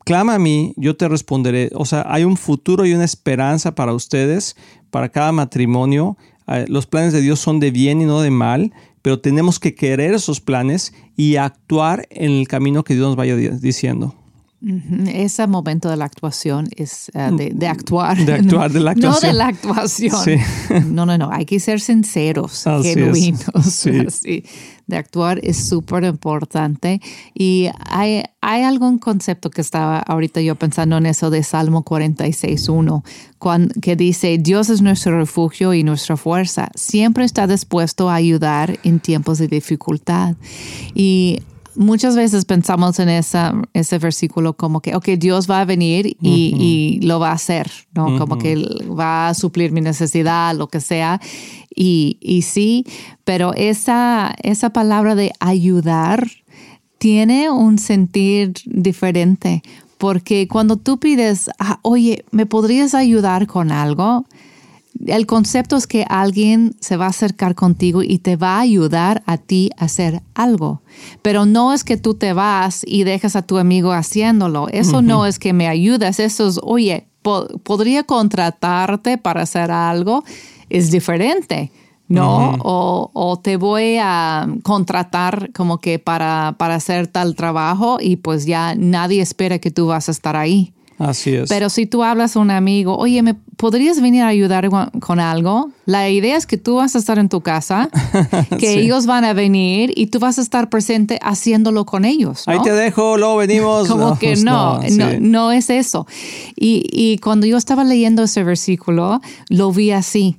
clama 0.06 0.34
a 0.34 0.40
mí, 0.40 0.74
yo 0.76 0.96
te 0.96 1.08
responderé. 1.08 1.70
O 1.76 1.86
sea, 1.86 2.04
hay 2.08 2.24
un 2.24 2.36
futuro 2.36 2.84
y 2.88 2.94
una 2.94 3.06
esperanza 3.06 3.76
para 3.76 3.94
ustedes, 3.94 4.56
para 4.90 5.10
cada 5.10 5.32
matrimonio. 5.32 6.18
Eh, 6.48 6.66
los 6.68 6.88
planes 6.88 7.14
de 7.14 7.22
Dios 7.22 7.40
son 7.40 7.60
de 7.60 7.70
bien 7.70 8.02
y 8.02 8.06
no 8.06 8.22
de 8.22 8.32
mal, 8.32 8.74
pero 9.04 9.20
tenemos 9.20 9.60
que 9.60 9.76
querer 9.76 10.16
esos 10.16 10.42
planes 10.42 10.96
y 11.16 11.36
actuar 11.36 12.08
en 12.10 12.32
el 12.32 12.48
camino 12.48 12.84
que 12.84 12.96
Dios 12.96 13.06
nos 13.06 13.16
vaya 13.16 13.36
diciendo. 13.36 14.16
Ese 15.08 15.46
momento 15.46 15.90
de 15.90 15.98
la 15.98 16.06
actuación 16.06 16.70
es 16.78 17.12
eh, 17.14 17.52
de, 17.54 17.68
actuar. 17.68 18.18
De 18.18 18.34
actuar, 18.36 18.72
de 18.72 18.80
la 18.80 18.92
actuación. 18.92 19.22
No 19.22 19.28
de 19.28 19.34
la 19.34 19.48
actuación. 19.48 20.96
No, 20.96 21.06
no, 21.06 21.18
no. 21.18 21.30
Hay 21.32 21.46
que 21.46 21.60
ser 21.60 21.82
sinceros, 21.82 22.64
genuinos. 22.84 23.42
Sí. 24.14 24.44
De 24.86 24.98
actuar 24.98 25.40
es 25.44 25.58
súper 25.68 26.04
importante. 26.06 27.02
Y 27.34 27.70
hay, 27.90 28.24
hay 28.42 28.64
algún 28.64 29.00
concepto 29.00 29.50
que 29.50 29.62
estaba 29.62 30.00
ahorita 30.00 30.42
yo 30.42 30.56
pensando 30.56 30.98
en 30.98 31.06
eso 31.08 31.30
de 31.30 31.44
Salmo 31.44 31.84
46.1, 31.84 33.82
que 33.82 33.96
dice, 33.96 34.38
Dios 34.38 34.70
es 34.70 34.82
nuestro 34.82 35.18
refugio 35.18 35.74
y 35.74 35.84
nuestra 35.84 36.16
fuerza. 36.18 36.70
Siempre 36.76 37.26
está 37.26 37.48
dispuesto 37.48 38.10
a 38.10 38.16
ayudar 38.16 38.80
en 38.84 39.00
tiempos 39.00 39.40
de 39.40 39.48
dificultad. 39.48 40.36
Y 40.94 41.40
muchas 41.76 42.16
veces 42.16 42.46
pensamos 42.46 43.00
en 43.00 43.10
esa, 43.10 43.54
ese 43.74 43.98
versículo 43.98 44.54
como 44.54 44.82
que, 44.82 44.96
ok, 44.96 45.10
Dios 45.18 45.50
va 45.50 45.62
a 45.62 45.66
venir 45.66 46.18
y, 46.22 47.00
lo 47.04 47.20
va 47.20 47.30
a 47.30 47.34
hacer, 47.34 47.70
¿no? 47.94 48.18
Como 48.18 48.38
que 48.38 48.56
va 48.88 49.30
a 49.30 49.34
suplir 49.34 49.72
mi 49.72 49.82
necesidad, 49.82 50.56
lo 50.56 50.68
que 50.68 50.80
sea. 50.80 51.20
Y, 51.76 52.18
y 52.22 52.44
sí, 52.44 52.86
pero 53.24 53.54
esa, 53.56 54.36
esa 54.42 54.72
palabra 54.72 55.16
de 55.16 55.32
ayudar 55.40 56.28
tiene 57.04 57.50
un 57.50 57.80
sentir 57.80 58.54
diferente 58.66 59.62
Porque 59.98 60.48
cuando 60.48 60.78
tú 60.78 61.00
pides, 61.00 61.50
ah, 61.60 61.80
oye, 61.82 62.24
¿me 62.32 62.46
podrías 62.46 62.94
ayudar 62.94 63.46
con 63.48 63.72
algo? 63.72 64.26
El 65.06 65.26
concepto 65.26 65.76
es 65.76 65.88
que 65.88 66.06
alguien 66.08 66.76
se 66.80 66.98
va 66.98 67.06
a 67.06 67.10
acercar 67.10 67.56
contigo 67.56 68.04
y 68.04 68.20
te 68.20 68.36
va 68.36 68.58
a 68.58 68.62
ayudar 68.62 69.24
a 69.26 69.38
ti 69.38 69.70
a 69.78 69.86
hacer 69.86 70.22
algo. 70.34 70.82
Pero 71.22 71.46
no 71.46 71.74
es 71.74 71.84
que 71.84 71.98
tú 71.98 72.14
te 72.14 72.34
vas 72.34 72.84
y 72.86 73.04
dejas 73.04 73.36
a 73.36 73.42
tu 73.42 73.58
amigo 73.58 73.92
haciéndolo. 73.92 74.68
Eso 74.70 75.02
no 75.02 75.26
es 75.26 75.40
que 75.40 75.54
me 75.54 75.68
ayudas. 75.68 76.20
Eso 76.20 76.48
es, 76.48 76.60
oye, 76.64 77.08
podría 77.22 78.04
contratarte 78.04 79.18
para 79.18 79.42
hacer 79.42 79.72
algo. 79.72 80.24
Es 80.70 80.92
diferente. 80.92 81.72
¿no? 82.08 82.58
o, 82.62 83.40
te 83.42 83.58
voy 83.58 83.98
a 84.00 84.48
contratar 84.64 85.52
como 85.54 85.80
que 85.80 86.00
para, 86.00 86.56
para 86.58 86.76
hacer 86.76 87.08
tal 87.08 87.36
trabajo 87.36 87.98
y 88.00 88.18
pues 88.18 88.46
ya 88.46 88.76
nadie 88.76 89.22
espera 89.22 89.60
que 89.60 89.72
tú 89.72 89.88
vas 89.88 90.10
a 90.10 90.12
estar 90.12 90.36
ahí. 90.36 90.74
Así 90.98 91.34
es. 91.34 91.50
Pero 91.50 91.70
si 91.70 91.86
tú 91.86 92.04
hablas 92.04 92.36
a 92.36 92.40
un 92.40 92.52
amigo, 92.52 92.98
oye, 92.98 93.22
¿me 93.24 93.34
podrías 93.34 94.02
venir 94.02 94.24
a 94.24 94.28
ayudar 94.28 94.70
con 95.00 95.20
algo? 95.20 95.72
La 95.86 96.10
idea 96.10 96.38
es 96.38 96.46
que 96.46 96.58
tú 96.58 96.76
vas 96.76 96.96
a 96.96 97.00
estar 97.00 97.20
en 97.20 97.30
tu 97.30 97.42
casa, 97.42 97.90
que 98.60 98.80
ellos 98.80 99.06
van 99.06 99.26
a 99.26 99.34
venir 99.34 99.92
y 99.96 100.08
tú 100.08 100.20
vas 100.20 100.38
a 100.38 100.42
estar 100.42 100.70
presente 100.70 101.20
haciéndolo 101.22 101.86
con 101.86 102.06
ellos. 102.06 102.44
Ahí 102.48 102.60
te 102.62 102.72
dejo, 102.72 103.18
luego 103.18 103.38
venimos. 103.38 103.88
Como 103.88 104.18
que 104.20 104.30
pues 104.30 104.44
no, 104.44 104.80
no, 104.92 105.20
no, 105.20 105.52
es 105.52 105.70
eso. 105.70 106.08
Y, 106.56 106.86
y 106.92 107.18
cuando 107.18 107.46
yo 107.48 107.58
estaba 107.58 107.84
leyendo 107.84 108.24
ese 108.24 108.44
versículo, 108.44 109.22
lo 109.50 109.72
vi 109.72 109.92
así 109.92 110.38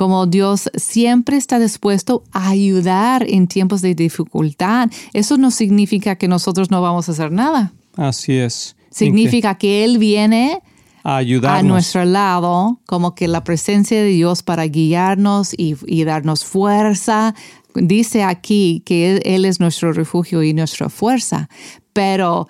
como 0.00 0.24
Dios 0.24 0.70
siempre 0.76 1.36
está 1.36 1.58
dispuesto 1.58 2.24
a 2.32 2.48
ayudar 2.48 3.22
en 3.28 3.46
tiempos 3.48 3.82
de 3.82 3.94
dificultad. 3.94 4.88
Eso 5.12 5.36
no 5.36 5.50
significa 5.50 6.16
que 6.16 6.26
nosotros 6.26 6.70
no 6.70 6.80
vamos 6.80 7.10
a 7.10 7.12
hacer 7.12 7.30
nada. 7.30 7.74
Así 7.98 8.38
es. 8.38 8.76
Significa 8.90 9.56
que 9.56 9.84
Él 9.84 9.98
viene 9.98 10.60
a, 11.02 11.16
ayudarnos. 11.16 11.60
a 11.60 11.62
nuestro 11.62 12.04
lado, 12.04 12.80
como 12.86 13.14
que 13.14 13.28
la 13.28 13.44
presencia 13.44 13.98
de 13.98 14.08
Dios 14.08 14.42
para 14.42 14.64
guiarnos 14.64 15.54
y, 15.56 15.76
y 15.86 16.04
darnos 16.04 16.44
fuerza. 16.44 17.34
Dice 17.74 18.24
aquí 18.24 18.82
que 18.84 19.20
Él 19.24 19.44
es 19.44 19.60
nuestro 19.60 19.92
refugio 19.92 20.42
y 20.42 20.52
nuestra 20.52 20.88
fuerza, 20.88 21.48
pero 21.92 22.48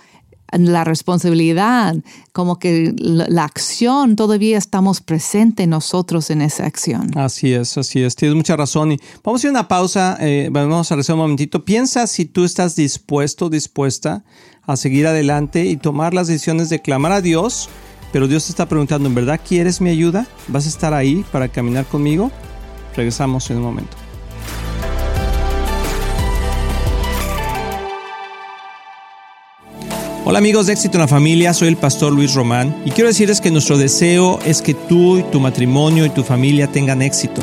la 0.59 0.85
responsabilidad, 0.85 1.97
como 2.33 2.59
que 2.59 2.95
la, 2.99 3.45
acción, 3.45 4.17
todavía 4.17 4.59
estamos 4.59 5.01
presentes 5.01 5.69
nosotros 5.69 6.31
en 6.31 6.43
esa 6.43 6.67
acción. 6.67 7.17
Así 7.17 7.53
es, 7.53 7.79
así 7.79 8.03
es, 8.03 8.17
tienes 8.17 8.37
mucha 8.37 8.57
razón. 8.57 8.93
Y 8.93 9.01
vamos 9.23 9.39
a 9.39 9.41
hacer 9.41 9.51
una 9.51 9.69
pausa, 9.69 10.17
eh, 10.21 10.49
vamos 10.51 10.91
a 10.91 10.95
regresar 10.95 11.15
un 11.15 11.23
momentito. 11.23 11.65
Piensa 11.65 12.07
si 12.07 12.25
tú 12.25 12.45
estás 12.45 12.75
dispuesto, 12.75 13.49
dispuesta 13.49 14.25
a 14.71 14.77
seguir 14.77 15.07
adelante 15.07 15.65
y 15.67 15.77
tomar 15.77 16.15
las 16.15 16.29
decisiones 16.29 16.69
de 16.69 16.81
clamar 16.81 17.13
a 17.13 17.21
Dios, 17.21 17.69
pero 18.13 18.29
Dios 18.29 18.47
te 18.47 18.53
está 18.53 18.67
preguntando, 18.67 19.09
¿en 19.09 19.15
verdad 19.15 19.41
quieres 19.47 19.81
mi 19.81 19.91
ayuda? 19.91 20.27
¿Vas 20.49 20.67
a 20.67 20.69
estar 20.69 20.95
ahí 20.95 21.25
para 21.33 21.49
caminar 21.49 21.85
conmigo? 21.87 22.31
Regresamos 22.97 23.51
en 23.51 23.59
un 23.59 23.63
momento. 23.63 23.97
Hola 30.25 30.39
amigos 30.39 30.67
de 30.67 30.75
Éxito 30.75 30.97
en 30.97 31.01
la 31.01 31.09
Familia, 31.09 31.53
soy 31.53 31.69
el 31.69 31.77
pastor 31.77 32.13
Luis 32.13 32.35
Román 32.35 32.83
y 32.85 32.91
quiero 32.91 33.09
decirles 33.09 33.41
que 33.41 33.51
nuestro 33.51 33.79
deseo 33.79 34.39
es 34.45 34.63
que 34.63 34.75
tú 34.75 35.19
y 35.19 35.23
tu 35.25 35.41
matrimonio 35.41 36.07
y 36.07 36.11
tu 36.11 36.23
familia 36.23 36.69
tengan 36.69 37.03
éxito. 37.03 37.43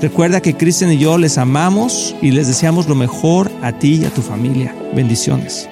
Recuerda 0.00 0.40
que 0.40 0.56
Cristian 0.56 0.92
y 0.92 0.98
yo 0.98 1.18
les 1.18 1.38
amamos 1.38 2.14
y 2.22 2.30
les 2.30 2.46
deseamos 2.46 2.88
lo 2.88 2.94
mejor 2.94 3.50
a 3.62 3.72
ti 3.72 3.96
y 3.96 4.04
a 4.04 4.10
tu 4.10 4.22
familia. 4.22 4.72
Bendiciones. 4.94 5.68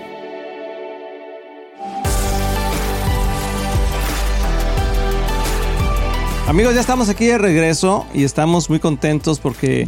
Amigos, 6.49 6.75
ya 6.75 6.81
estamos 6.81 7.09
aquí 7.09 7.27
de 7.27 7.39
regreso 7.39 8.05
y 8.13 8.25
estamos 8.25 8.69
muy 8.69 8.81
contentos 8.81 9.39
porque 9.39 9.87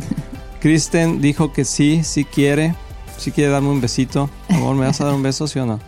Kristen 0.60 1.20
dijo 1.20 1.52
que 1.52 1.64
sí, 1.64 2.04
sí 2.04 2.24
quiere. 2.24 2.76
Sí 3.16 3.32
quiere 3.32 3.50
darme 3.50 3.70
un 3.70 3.80
besito. 3.80 4.30
Amor, 4.50 4.76
¿me 4.76 4.86
vas 4.86 5.00
a 5.00 5.06
dar 5.06 5.14
un 5.14 5.22
beso, 5.24 5.48
sí 5.48 5.58
o 5.58 5.66
no? 5.66 5.80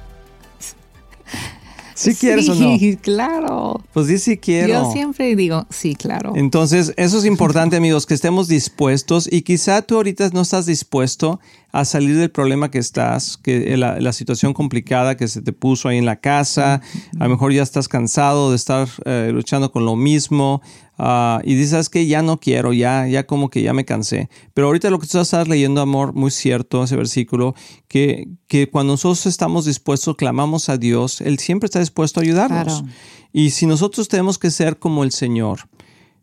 ¿Sí 2.01 2.15
quieres 2.15 2.49
o 2.49 2.55
no? 2.55 2.79
Sí, 2.79 2.97
claro. 2.97 3.83
Pues 3.93 4.07
sí, 4.07 4.19
sí 4.19 4.39
quiero. 4.39 4.69
Yo 4.69 4.93
siempre 4.93 5.37
digo, 5.37 5.67
sí, 5.69 5.95
claro. 5.95 6.33
Entonces, 6.35 6.95
eso 6.97 7.19
es 7.19 7.27
importante, 7.27 7.77
amigos, 7.77 8.07
que 8.07 8.15
estemos 8.15 8.49
dispuestos 8.49 9.29
y 9.31 9.43
quizá 9.43 9.83
tú 9.83 9.97
ahorita 9.97 10.31
no 10.33 10.41
estás 10.41 10.65
dispuesto 10.65 11.41
a 11.73 11.85
salir 11.85 12.17
del 12.17 12.31
problema 12.31 12.71
que 12.71 12.79
estás, 12.79 13.37
que 13.37 13.77
la, 13.77 14.13
situación 14.13 14.53
complicada 14.53 15.17
que 15.17 15.29
se 15.29 15.41
te 15.41 15.53
puso 15.53 15.89
ahí 15.89 15.99
en 15.99 16.05
la 16.05 16.17
casa, 16.17 16.81
a 17.19 17.25
lo 17.25 17.31
mejor 17.31 17.53
ya 17.53 17.63
estás 17.63 17.89
cansado 17.89 18.51
de 18.51 18.57
estar 18.57 18.89
eh, 19.05 19.31
luchando 19.33 19.71
con 19.71 19.85
lo 19.85 19.95
mismo 19.95 20.63
ah, 20.99 21.41
y 21.45 21.55
dices 21.55 21.89
que 21.89 22.07
ya 22.07 22.23
no 22.23 22.41
quiero, 22.41 22.73
ya, 22.73 23.07
ya 23.07 23.27
como 23.27 23.51
que 23.51 23.63
ya 23.63 23.73
me 23.73 23.85
cansé. 23.85 24.29
Pero 24.53 24.67
ahorita 24.67 24.91
lo 24.91 24.99
que 24.99 25.07
tú 25.07 25.19
estás 25.19 25.49
leyendo, 25.49 25.81
amor, 25.81 26.13
muy 26.13 26.33
cierto 26.33 26.83
ese 26.83 26.97
versículo, 26.97 27.55
que, 27.87 28.29
que 28.49 28.69
cuando 28.69 28.95
nosotros 28.95 29.27
estamos 29.27 29.65
dispuestos, 29.65 30.17
clamamos 30.17 30.69
a 30.69 30.77
Dios, 30.77 31.21
Él 31.21 31.39
siempre 31.39 31.67
está 31.67 31.79
dispuesto 31.79 32.21
a 32.21 32.25
ayudarnos. 32.25 32.85
Y 33.33 33.51
si 33.51 33.67
nosotros 33.67 34.09
tenemos 34.09 34.39
que 34.39 34.51
ser 34.51 34.79
como 34.79 35.05
el 35.05 35.13
Señor, 35.13 35.70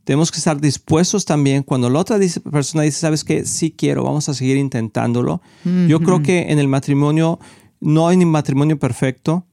tenemos 0.08 0.32
que 0.32 0.38
estar 0.38 0.62
dispuestos 0.62 1.26
también 1.26 1.64
cuando 1.64 1.90
la 1.90 2.00
otra 2.00 2.18
persona 2.50 2.84
dice, 2.84 2.98
sabes 2.98 3.26
que 3.26 3.44
sí 3.44 3.72
quiero, 3.72 4.06
vamos 4.06 4.30
a 4.30 4.34
seguir 4.34 4.56
intentándolo. 4.56 5.42
Yo 5.90 6.00
creo 6.00 6.24
que 6.24 6.50
en 6.50 6.60
el 6.60 6.70
matrimonio 6.70 7.40
no 7.82 8.08
hay 8.08 8.16
ni 8.16 8.24
matrimonio 8.24 8.80
perfecto. 8.80 9.46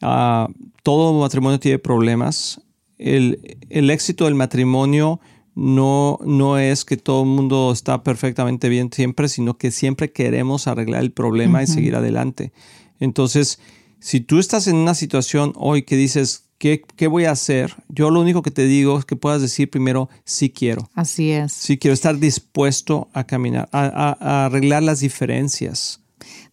Ah, 0.00 0.48
todo 0.82 1.20
matrimonio 1.20 1.60
tiene 1.60 1.78
problemas. 1.78 2.62
El, 2.96 3.38
éxito 3.68 4.24
del 4.24 4.34
matrimonio 4.34 5.20
no, 5.54 6.18
no 6.24 6.56
es 6.56 6.86
que 6.86 6.96
todo 6.96 7.24
el 7.24 7.28
mundo 7.28 7.70
está 7.70 8.02
perfectamente 8.02 8.70
bien 8.70 8.90
siempre, 8.90 9.28
sino 9.28 9.58
que 9.58 9.70
siempre 9.70 10.10
queremos 10.10 10.68
arreglar 10.68 11.02
el 11.02 11.12
problema 11.12 11.62
y 11.62 11.66
seguir 11.66 11.94
adelante. 11.94 12.54
Entonces, 12.98 13.60
si 14.00 14.20
tú 14.20 14.38
estás 14.38 14.68
en 14.68 14.76
una 14.76 14.94
situación 14.94 15.52
hoy 15.54 15.82
que 15.82 15.96
dices, 15.96 16.47
¿Qué, 16.58 17.06
voy 17.08 17.24
a 17.24 17.30
hacer? 17.30 17.72
Yo 17.88 18.10
lo 18.10 18.20
único 18.20 18.42
que 18.42 18.50
te 18.50 18.64
digo 18.64 18.98
es 18.98 19.04
que 19.04 19.14
puedas 19.14 19.40
decir 19.40 19.70
primero, 19.70 20.08
sí 20.24 20.50
quiero. 20.50 20.90
Así 20.94 21.30
es. 21.30 21.52
Sí 21.52 21.78
quiero 21.78 21.94
estar 21.94 22.18
dispuesto 22.18 23.08
a 23.12 23.24
caminar, 23.24 23.68
a, 23.70 24.46
arreglar 24.46 24.82
las 24.82 24.98
diferencias. 24.98 26.00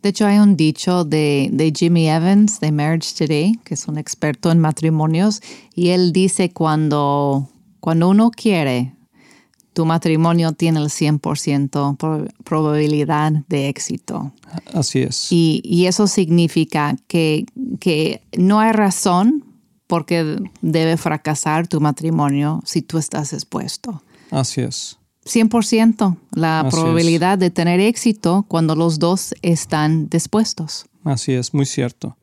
De 0.03 0.09
hecho, 0.09 0.27
hay 0.27 0.37
un 0.37 0.55
dicho 0.55 1.05
de, 1.05 1.49
de, 1.51 1.73
Jimmy 1.75 2.07
Evans 2.07 2.59
de 2.59 2.71
Marriage 2.71 3.15
Today, 3.17 3.59
que 3.63 3.73
es 3.73 3.87
un 3.87 3.97
experto 3.97 4.51
en 4.51 4.59
matrimonios, 4.59 5.41
y 5.73 5.89
él 5.89 6.13
dice 6.13 6.51
cuando, 6.51 7.49
Cuando 7.79 8.07
uno 8.07 8.29
quiere, 8.29 8.93
tu 9.73 9.85
matrimonio 9.85 10.53
tiene 10.53 10.81
el 10.81 10.89
100% 10.89 12.29
probabilidad 12.43 13.31
de 13.49 13.69
éxito. 13.69 14.31
Así 14.71 14.99
es. 14.99 15.31
Y, 15.31 15.85
eso 15.87 16.05
significa 16.05 16.95
que, 17.07 17.45
que 17.79 18.21
no 18.37 18.59
hay 18.59 18.71
razón 18.71 19.44
por 19.87 20.05
qué 20.05 20.37
debe 20.61 20.97
fracasar 20.97 21.67
tu 21.67 21.79
matrimonio 21.79 22.61
si 22.65 22.81
tú 22.81 22.97
estás 22.97 23.33
expuesto. 23.33 24.01
Así 24.31 24.61
es. 24.61 24.97
100% 25.25 26.17
la 26.35 26.67
probabilidad 26.69 27.37
de 27.37 27.49
tener 27.49 27.79
éxito 27.79 28.45
cuando 28.47 28.75
los 28.75 28.99
dos 28.99 29.33
están 29.41 30.07
dispuestos. 30.09 30.85
Así 31.03 31.33
es, 31.33 31.53
muy 31.53 31.65
cierto. 31.65 32.15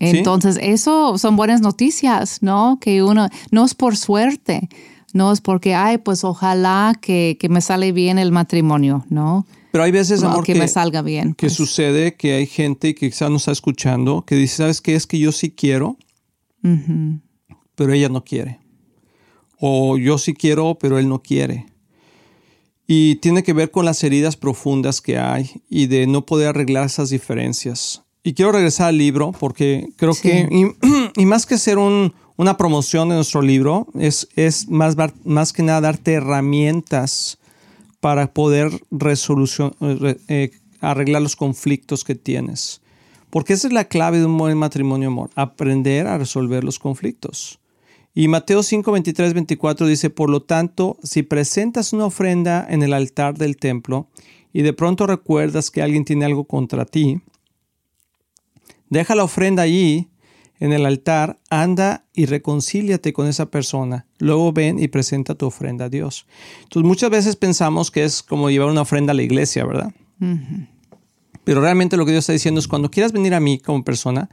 Entonces, 0.00 0.58
eso 0.60 1.16
son 1.16 1.36
buenas 1.36 1.60
noticias, 1.60 2.42
¿no? 2.42 2.78
Que 2.80 3.04
uno, 3.04 3.28
no 3.52 3.64
es 3.64 3.74
por 3.74 3.96
suerte, 3.96 4.68
no 5.12 5.32
es 5.32 5.40
porque, 5.40 5.74
ay, 5.74 5.98
pues 5.98 6.24
ojalá 6.24 6.98
que, 7.00 7.38
me 7.48 7.60
sale 7.60 7.92
bien 7.92 8.18
el 8.18 8.32
matrimonio, 8.32 9.04
¿no? 9.10 9.46
Pero 9.70 9.84
hay 9.84 9.92
veces, 9.92 10.22
amor, 10.24 10.44
que, 10.44 10.56
me 10.56 10.66
salga 10.66 11.02
bien. 11.02 11.34
Que 11.34 11.46
pues. 11.46 11.54
sucede 11.54 12.16
que 12.16 12.34
hay 12.34 12.46
gente 12.46 12.96
que 12.96 13.10
quizás 13.10 13.30
nos 13.30 13.42
está 13.42 13.52
escuchando 13.52 14.24
que 14.26 14.34
dice, 14.34 14.56
¿sabes 14.56 14.80
qué? 14.80 14.96
Es 14.96 15.06
que 15.06 15.20
yo 15.20 15.30
sí 15.30 15.52
quiero, 15.52 15.96
pero 17.74 17.92
ella 17.92 18.08
no 18.08 18.24
quiere. 18.24 18.60
O 19.58 19.98
yo 19.98 20.18
sí 20.18 20.34
quiero, 20.34 20.76
pero 20.78 20.98
él 20.98 21.08
no 21.08 21.22
quiere. 21.22 21.66
Y 22.86 23.16
tiene 23.16 23.42
que 23.42 23.52
ver 23.52 23.70
con 23.70 23.84
las 23.84 24.02
heridas 24.04 24.36
profundas 24.36 25.00
que 25.00 25.18
hay 25.18 25.62
y 25.70 25.86
de 25.86 26.06
no 26.06 26.26
poder 26.26 26.48
arreglar 26.48 26.86
esas 26.86 27.10
diferencias. 27.10 28.02
Y 28.24 28.34
quiero 28.34 28.52
regresar 28.52 28.88
al 28.88 28.98
libro 28.98 29.32
porque 29.32 29.88
creo 29.96 30.14
que, 30.14 30.48
y, 31.16 31.24
más 31.24 31.46
que 31.46 31.58
ser 31.58 31.78
una 31.78 32.56
promoción 32.56 33.08
de 33.08 33.14
nuestro 33.16 33.42
libro, 33.42 33.86
es, 33.98 34.28
es 34.36 34.68
más, 34.68 34.96
más 35.24 35.52
que 35.52 35.62
nada 35.62 35.80
darte 35.80 36.12
herramientas 36.14 37.38
para 38.00 38.32
poder 38.32 38.82
eh, 40.28 40.50
arreglar 40.80 41.22
los 41.22 41.36
conflictos 41.36 42.02
que 42.04 42.16
tienes. 42.16 42.81
Porque 43.32 43.54
esa 43.54 43.66
es 43.66 43.72
la 43.72 43.86
clave 43.86 44.20
de 44.20 44.26
un 44.26 44.38
buen 44.38 44.56
matrimonio, 44.56 45.08
amor, 45.08 45.30
aprender 45.34 46.06
a 46.06 46.18
resolver 46.18 46.62
los 46.62 46.78
conflictos. 46.78 47.58
Y 48.14 48.28
Mateo 48.28 48.62
5, 48.62 48.92
23, 48.92 49.34
24 49.34 49.88
dice, 49.88 50.10
por 50.10 50.30
lo 50.30 50.42
tanto, 50.42 50.98
si 51.02 51.24
presentas 51.24 51.92
una 51.92 52.04
ofrenda 52.04 52.64
en 52.70 52.84
el 52.84 52.92
altar 52.92 53.36
del 53.36 53.56
templo 53.56 54.06
y 54.52 54.62
de 54.62 54.72
pronto 54.72 55.08
recuerdas 55.08 55.70
que 55.72 55.82
alguien 55.82 56.04
tiene 56.04 56.26
algo 56.26 56.44
contra 56.44 56.84
ti, 56.84 57.22
Deja 58.92 59.14
la 59.14 59.24
ofrenda 59.24 59.62
allí 59.62 60.10
en 60.60 60.74
el 60.74 60.84
altar, 60.84 61.40
anda 61.48 62.04
y 62.12 62.26
reconcíliate 62.26 63.14
con 63.14 63.26
esa 63.26 63.50
persona. 63.50 64.04
Luego 64.18 64.52
ven 64.52 64.78
y 64.78 64.88
presenta 64.88 65.34
tu 65.34 65.46
ofrenda 65.46 65.86
a 65.86 65.88
Dios. 65.88 66.26
Entonces 66.64 66.86
muchas 66.86 67.08
veces 67.08 67.36
pensamos 67.36 67.90
que 67.90 68.04
es 68.04 68.22
como 68.22 68.50
llevar 68.50 68.68
una 68.68 68.82
ofrenda 68.82 69.12
a 69.12 69.14
la 69.14 69.22
iglesia, 69.22 69.64
¿verdad? 69.64 69.94
Pero 71.44 71.60
realmente 71.60 71.96
lo 71.96 72.04
que 72.04 72.12
Dios 72.12 72.22
está 72.22 72.32
diciendo 72.32 72.60
es 72.60 72.68
cuando 72.68 72.90
quieras 72.90 73.12
venir 73.12 73.34
a 73.34 73.40
mí 73.40 73.58
como 73.58 73.84
persona 73.84 74.28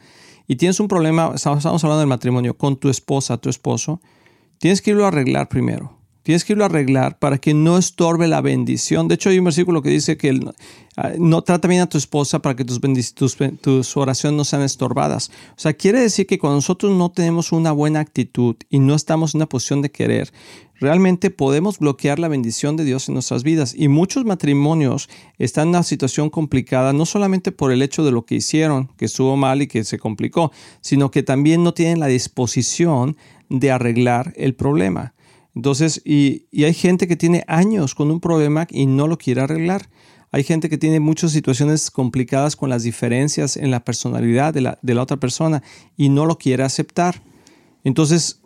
y 0.48 0.56
tienes 0.56 0.80
un 0.80 0.88
problema, 0.88 1.32
estamos 1.36 1.66
hablando 1.66 2.00
del 2.00 2.08
matrimonio, 2.08 2.58
con 2.58 2.78
tu 2.78 2.90
esposa, 2.90 3.38
tu 3.38 3.50
esposo, 3.50 4.02
tienes 4.58 4.82
que 4.82 4.92
irlo 4.92 5.06
a 5.06 5.10
arreglar 5.10 5.48
primero. 5.50 5.99
Tienes 6.24 6.44
que 6.44 6.54
irlo 6.54 6.64
a 6.64 6.68
arreglar 6.68 7.18
para 7.18 7.38
que 7.38 7.54
no 7.54 7.78
estorbe 7.78 8.28
la 8.28 8.42
bendición. 8.42 9.08
De 9.08 9.16
hecho, 9.16 9.30
hay 9.30 9.40
un 9.40 9.46
versículo 9.46 9.82
que 9.82 9.90
dice 9.90 10.18
que 10.18 10.38
ah, 10.98 11.12
no 11.18 11.42
trata 11.44 11.68
bien 11.68 11.82
a 11.82 11.88
tu 11.88 11.98
esposa 11.98 12.40
para 12.40 12.56
que 12.56 12.66
tus, 12.66 12.80
tus, 13.14 13.38
tus, 13.62 13.98
oraciones 13.98 14.38
no 14.38 14.44
sean 14.44 14.62
estorbadas. 14.64 15.32
O 15.52 15.60
sea, 15.60 15.74
quiere 15.74 16.02
decir 16.02 16.28
que 16.28 16.38
cuando 16.38 16.58
nosotros 16.58 16.96
no 16.96 17.10
tenemos 17.10 17.52
una 17.54 17.72
buena 17.72 18.02
actitud 18.02 18.58
y 18.70 18.80
no 18.80 18.96
estamos 18.96 19.34
en 19.34 19.40
una 19.40 19.50
posición 19.50 19.82
de 19.82 19.92
querer, 19.92 20.32
realmente 20.80 21.30
podemos 21.30 21.80
bloquear 21.80 22.20
la 22.20 22.28
bendición 22.28 22.76
de 22.76 22.84
Dios 22.84 23.08
en 23.08 23.14
nuestras 23.14 23.44
vidas. 23.44 23.74
Y 23.76 23.88
muchos 23.88 24.26
matrimonios 24.26 25.10
están 25.38 25.64
en 25.64 25.70
una 25.70 25.84
situación 25.84 26.30
complicada, 26.30 26.92
no 26.92 27.06
solamente 27.06 27.54
por 27.54 27.72
el 27.72 27.82
hecho 27.82 28.04
de 28.04 28.12
lo 28.12 28.26
que 28.26 28.36
hicieron, 28.36 28.90
que 28.98 29.06
estuvo 29.06 29.38
mal 29.38 29.62
y 29.62 29.68
que 29.68 29.86
se 29.86 30.00
complicó, 30.00 30.52
sino 30.82 31.12
que 31.12 31.24
también 31.24 31.64
no 31.64 31.74
tienen 31.74 32.00
la 32.00 32.08
disposición 32.08 33.16
de 33.50 33.72
arreglar 33.72 34.34
el 34.36 34.54
problema. 34.54 35.14
Entonces, 35.60 36.02
y, 36.06 36.46
hay 36.64 36.74
gente 36.74 37.06
que 37.06 37.18
tiene 37.18 37.44
años 37.46 37.94
con 37.94 38.12
un 38.12 38.22
problema 38.22 38.66
y 38.70 38.86
no 38.86 39.08
lo 39.08 39.18
quiere 39.18 39.42
arreglar. 39.42 39.90
Hay 40.32 40.46
gente 40.46 40.70
que 40.70 40.78
tiene 40.78 41.02
muchas 41.02 41.34
situaciones 41.34 41.92
complicadas 41.92 42.56
con 42.56 42.70
las 42.70 42.84
diferencias 42.84 43.58
en 43.58 43.70
la 43.70 43.84
personalidad 43.84 44.54
de 44.54 44.62
la, 44.62 44.80
de 44.82 44.94
la 44.94 45.04
otra 45.04 45.18
persona 45.18 45.62
y 45.98 46.08
no 46.08 46.26
lo 46.26 46.38
quiere 46.38 46.64
aceptar. 46.64 47.22
Entonces, 47.84 48.42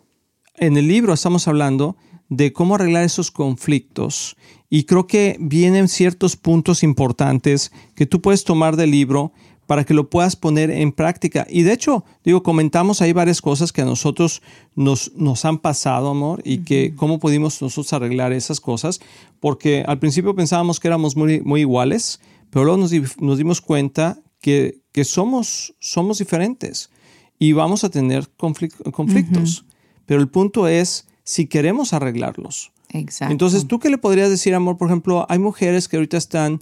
en 0.56 0.76
el 0.76 0.88
libro 0.88 1.12
estamos 1.12 1.46
hablando 1.46 1.96
de 2.30 2.52
cómo 2.52 2.74
arreglar 2.74 3.04
esos 3.04 3.30
conflictos 3.30 4.36
y 4.68 4.82
creo 4.82 5.06
que 5.06 5.36
vienen 5.38 5.86
ciertos 5.86 6.34
puntos 6.34 6.82
importantes 6.82 7.70
que 7.94 8.06
tú 8.06 8.20
puedes 8.20 8.42
tomar 8.42 8.74
del 8.74 8.90
libro 8.90 9.32
para 9.66 9.84
que 9.84 9.94
lo 9.94 10.10
puedas 10.10 10.36
poner 10.36 10.70
en 10.70 10.92
práctica. 10.92 11.46
Y 11.48 11.62
de 11.62 11.72
hecho, 11.72 12.04
digo, 12.24 12.42
comentamos 12.42 13.00
ahí 13.00 13.12
varias 13.12 13.40
cosas 13.40 13.72
que 13.72 13.82
a 13.82 13.84
nosotros 13.84 14.42
nos, 14.74 15.12
nos 15.14 15.44
han 15.44 15.58
pasado, 15.58 16.10
amor, 16.10 16.42
y 16.44 16.58
que 16.58 16.94
cómo 16.94 17.18
pudimos 17.18 17.60
nosotros 17.62 17.92
arreglar 17.92 18.32
esas 18.32 18.60
cosas, 18.60 19.00
porque 19.40 19.84
al 19.86 19.98
principio 19.98 20.34
pensábamos 20.34 20.80
que 20.80 20.88
éramos 20.88 21.16
muy, 21.16 21.40
muy 21.40 21.60
iguales, 21.60 22.20
pero 22.50 22.64
luego 22.64 22.78
nos, 22.78 23.38
dimos 23.38 23.60
cuenta 23.60 24.18
que, 24.40 24.80
somos, 25.02 25.74
somos 25.80 26.18
diferentes 26.18 26.90
y 27.38 27.52
vamos 27.52 27.82
a 27.84 27.90
tener 27.90 28.28
conflictos. 28.36 29.64
Pero 30.06 30.20
el 30.20 30.28
punto 30.28 30.68
es 30.68 31.06
si 31.24 31.46
queremos 31.46 31.92
arreglarlos. 31.92 32.70
Exacto. 32.90 33.32
Entonces, 33.32 33.66
¿tú 33.66 33.80
qué 33.80 33.90
le 33.90 33.98
podrías 33.98 34.30
decir, 34.30 34.54
amor? 34.54 34.76
Por 34.76 34.88
ejemplo, 34.88 35.26
hay 35.28 35.38
mujeres 35.38 35.88
que 35.88 35.96
ahorita 35.96 36.16
están 36.16 36.60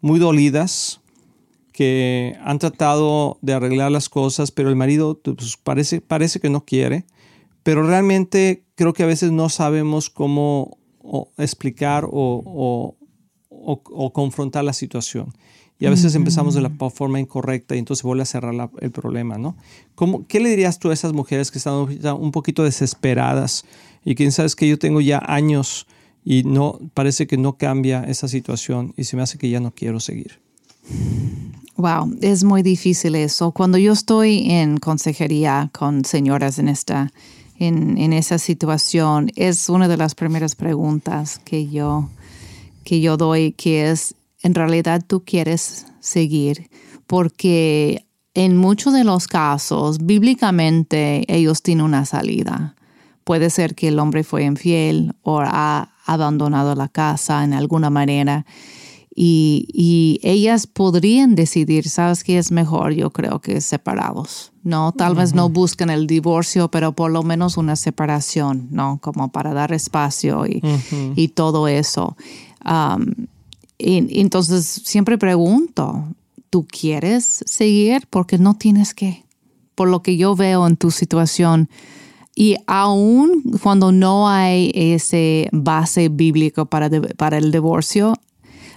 muy 0.00 0.18
dolidas, 0.18 1.00
que 1.76 2.38
han 2.42 2.58
tratado 2.58 3.38
de 3.42 3.52
arreglar 3.52 3.92
las 3.92 4.08
cosas, 4.08 4.50
pero 4.50 4.70
el 4.70 4.76
marido 4.76 5.20
pues, 5.22 5.58
parece, 5.62 6.00
parece 6.00 6.40
que 6.40 6.48
no 6.48 6.64
quiere. 6.64 7.04
Pero 7.62 7.86
realmente 7.86 8.64
creo 8.76 8.94
que 8.94 9.02
a 9.02 9.06
veces 9.06 9.30
no 9.30 9.50
sabemos 9.50 10.08
cómo 10.08 10.78
explicar 11.36 12.08
o, 12.10 12.96
confrontar 14.14 14.64
la 14.64 14.72
situación. 14.72 15.34
Y 15.78 15.84
a 15.84 15.90
veces 15.90 16.14
empezamos 16.14 16.54
de 16.54 16.62
la 16.62 16.70
forma 16.70 17.20
incorrecta 17.20 17.76
y 17.76 17.78
entonces 17.78 18.02
vuelve 18.02 18.22
a 18.22 18.26
cerrar 18.26 18.54
el 18.80 18.90
problema, 18.90 19.36
¿no? 19.36 19.54
¿Cómo, 19.94 20.26
¿Qué 20.26 20.40
le 20.40 20.48
dirías 20.48 20.78
tú 20.78 20.88
a 20.88 20.94
esas 20.94 21.12
mujeres 21.12 21.50
que 21.50 21.58
están 21.58 21.74
un 21.74 22.32
poquito 22.32 22.64
desesperadas 22.64 23.66
y 24.02 24.14
que 24.14 24.30
sabes 24.30 24.56
que 24.56 24.66
yo 24.66 24.78
tengo 24.78 25.02
ya 25.02 25.18
años 25.26 25.86
y 26.24 26.42
no 26.44 26.80
parece 26.94 27.26
que 27.26 27.36
no 27.36 27.58
cambia 27.58 28.02
esa 28.04 28.28
situación 28.28 28.94
y 28.96 29.04
se 29.04 29.16
me 29.16 29.22
hace 29.22 29.36
que 29.36 29.50
ya 29.50 29.60
no 29.60 29.74
quiero 29.74 30.00
seguir? 30.00 30.40
Wow, 31.78 32.16
es 32.22 32.42
muy 32.42 32.62
difícil 32.62 33.16
eso. 33.16 33.50
Cuando 33.52 33.76
yo 33.76 33.92
estoy 33.92 34.50
en 34.50 34.78
consejería 34.78 35.68
con 35.72 36.06
señoras 36.06 36.58
en 36.58 36.68
esta, 36.68 37.12
en, 37.58 37.98
en 37.98 38.14
esa 38.14 38.38
situación, 38.38 39.30
es 39.36 39.68
una 39.68 39.86
de 39.86 39.98
las 39.98 40.14
primeras 40.14 40.54
preguntas 40.54 41.38
que 41.44 41.68
yo, 41.68 42.08
que 42.82 43.02
yo 43.02 43.18
doy, 43.18 43.52
que 43.52 43.90
es, 43.90 44.14
¿en 44.42 44.54
realidad 44.54 45.04
tú 45.06 45.22
quieres 45.22 45.84
seguir? 46.00 46.70
Porque 47.06 48.06
en 48.32 48.56
muchos 48.56 48.94
de 48.94 49.04
los 49.04 49.28
casos, 49.28 49.98
bíblicamente, 49.98 51.24
ellos 51.28 51.62
tienen 51.62 51.84
una 51.84 52.06
salida. 52.06 52.74
Puede 53.24 53.50
ser 53.50 53.74
que 53.74 53.88
el 53.88 53.98
hombre 53.98 54.24
fue 54.24 54.44
infiel 54.44 55.14
o 55.22 55.40
ha 55.40 55.90
abandonado 56.06 56.74
la 56.74 56.88
casa 56.88 57.44
en 57.44 57.52
alguna 57.52 57.90
manera 57.90 58.46
y, 59.18 60.20
ellas 60.22 60.66
podrían 60.66 61.34
decidir, 61.34 61.88
¿sabes 61.88 62.22
qué 62.22 62.36
es 62.36 62.52
mejor? 62.52 62.92
Yo 62.92 63.10
creo 63.10 63.40
que 63.40 63.62
separados, 63.62 64.52
¿no? 64.62 64.92
Tal 64.92 65.14
vez 65.14 65.32
no 65.34 65.48
busquen 65.48 65.88
el 65.88 66.06
divorcio, 66.06 66.70
pero 66.70 66.92
por 66.92 67.10
lo 67.10 67.22
menos 67.22 67.56
una 67.56 67.76
separación, 67.76 68.68
¿no? 68.70 68.98
Como 69.00 69.32
para 69.32 69.54
dar 69.54 69.72
espacio 69.72 70.44
y, 70.46 71.28
todo 71.28 71.66
eso. 71.66 72.16
y, 73.78 74.20
entonces 74.20 74.66
siempre 74.66 75.16
pregunto, 75.16 76.04
¿tú 76.50 76.66
quieres 76.66 77.42
seguir? 77.46 78.06
Porque 78.10 78.36
no 78.36 78.54
tienes 78.54 78.92
que. 78.92 79.24
Por 79.74 79.88
lo 79.88 80.02
que 80.02 80.18
yo 80.18 80.36
veo 80.36 80.66
en 80.66 80.76
tu 80.76 80.90
situación, 80.90 81.70
y 82.34 82.56
aún 82.66 83.42
cuando 83.62 83.92
no 83.92 84.28
hay 84.28 84.70
ese 84.74 85.48
base 85.52 86.10
bíblico 86.10 86.66
para, 86.66 86.90
para 87.16 87.38
el 87.38 87.50
divorcio, 87.50 88.14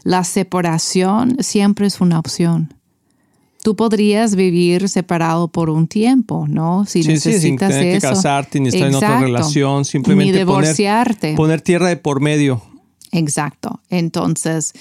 la 0.03 0.23
separación 0.23 1.37
siempre 1.39 1.87
es 1.87 2.01
una 2.01 2.19
opción. 2.19 2.73
Tú 3.61 3.75
podrías 3.75 4.35
vivir 4.35 4.87
separado 4.87 5.49
por 5.49 5.69
un 5.69 5.87
tiempo, 5.87 6.45
¿no? 6.47 6.85
Si 6.85 6.99
necesitas 7.03 7.41
sin 7.41 7.57
tener 7.57 7.95
que 7.95 8.07
casarte 8.07 8.59
ni 8.59 8.69
estar 8.69 8.87
en 8.87 8.95
otra 8.95 9.19
relación, 9.19 9.83
simplemente 9.83 10.31
ni 10.31 10.37
divorciarte. 10.39 11.35
Poner, 11.35 11.59
tierra 11.59 11.89
de 11.89 11.97
por 11.97 12.21
medio. 12.21 12.61
Exacto. 13.11 13.81
Entonces, 13.89 14.73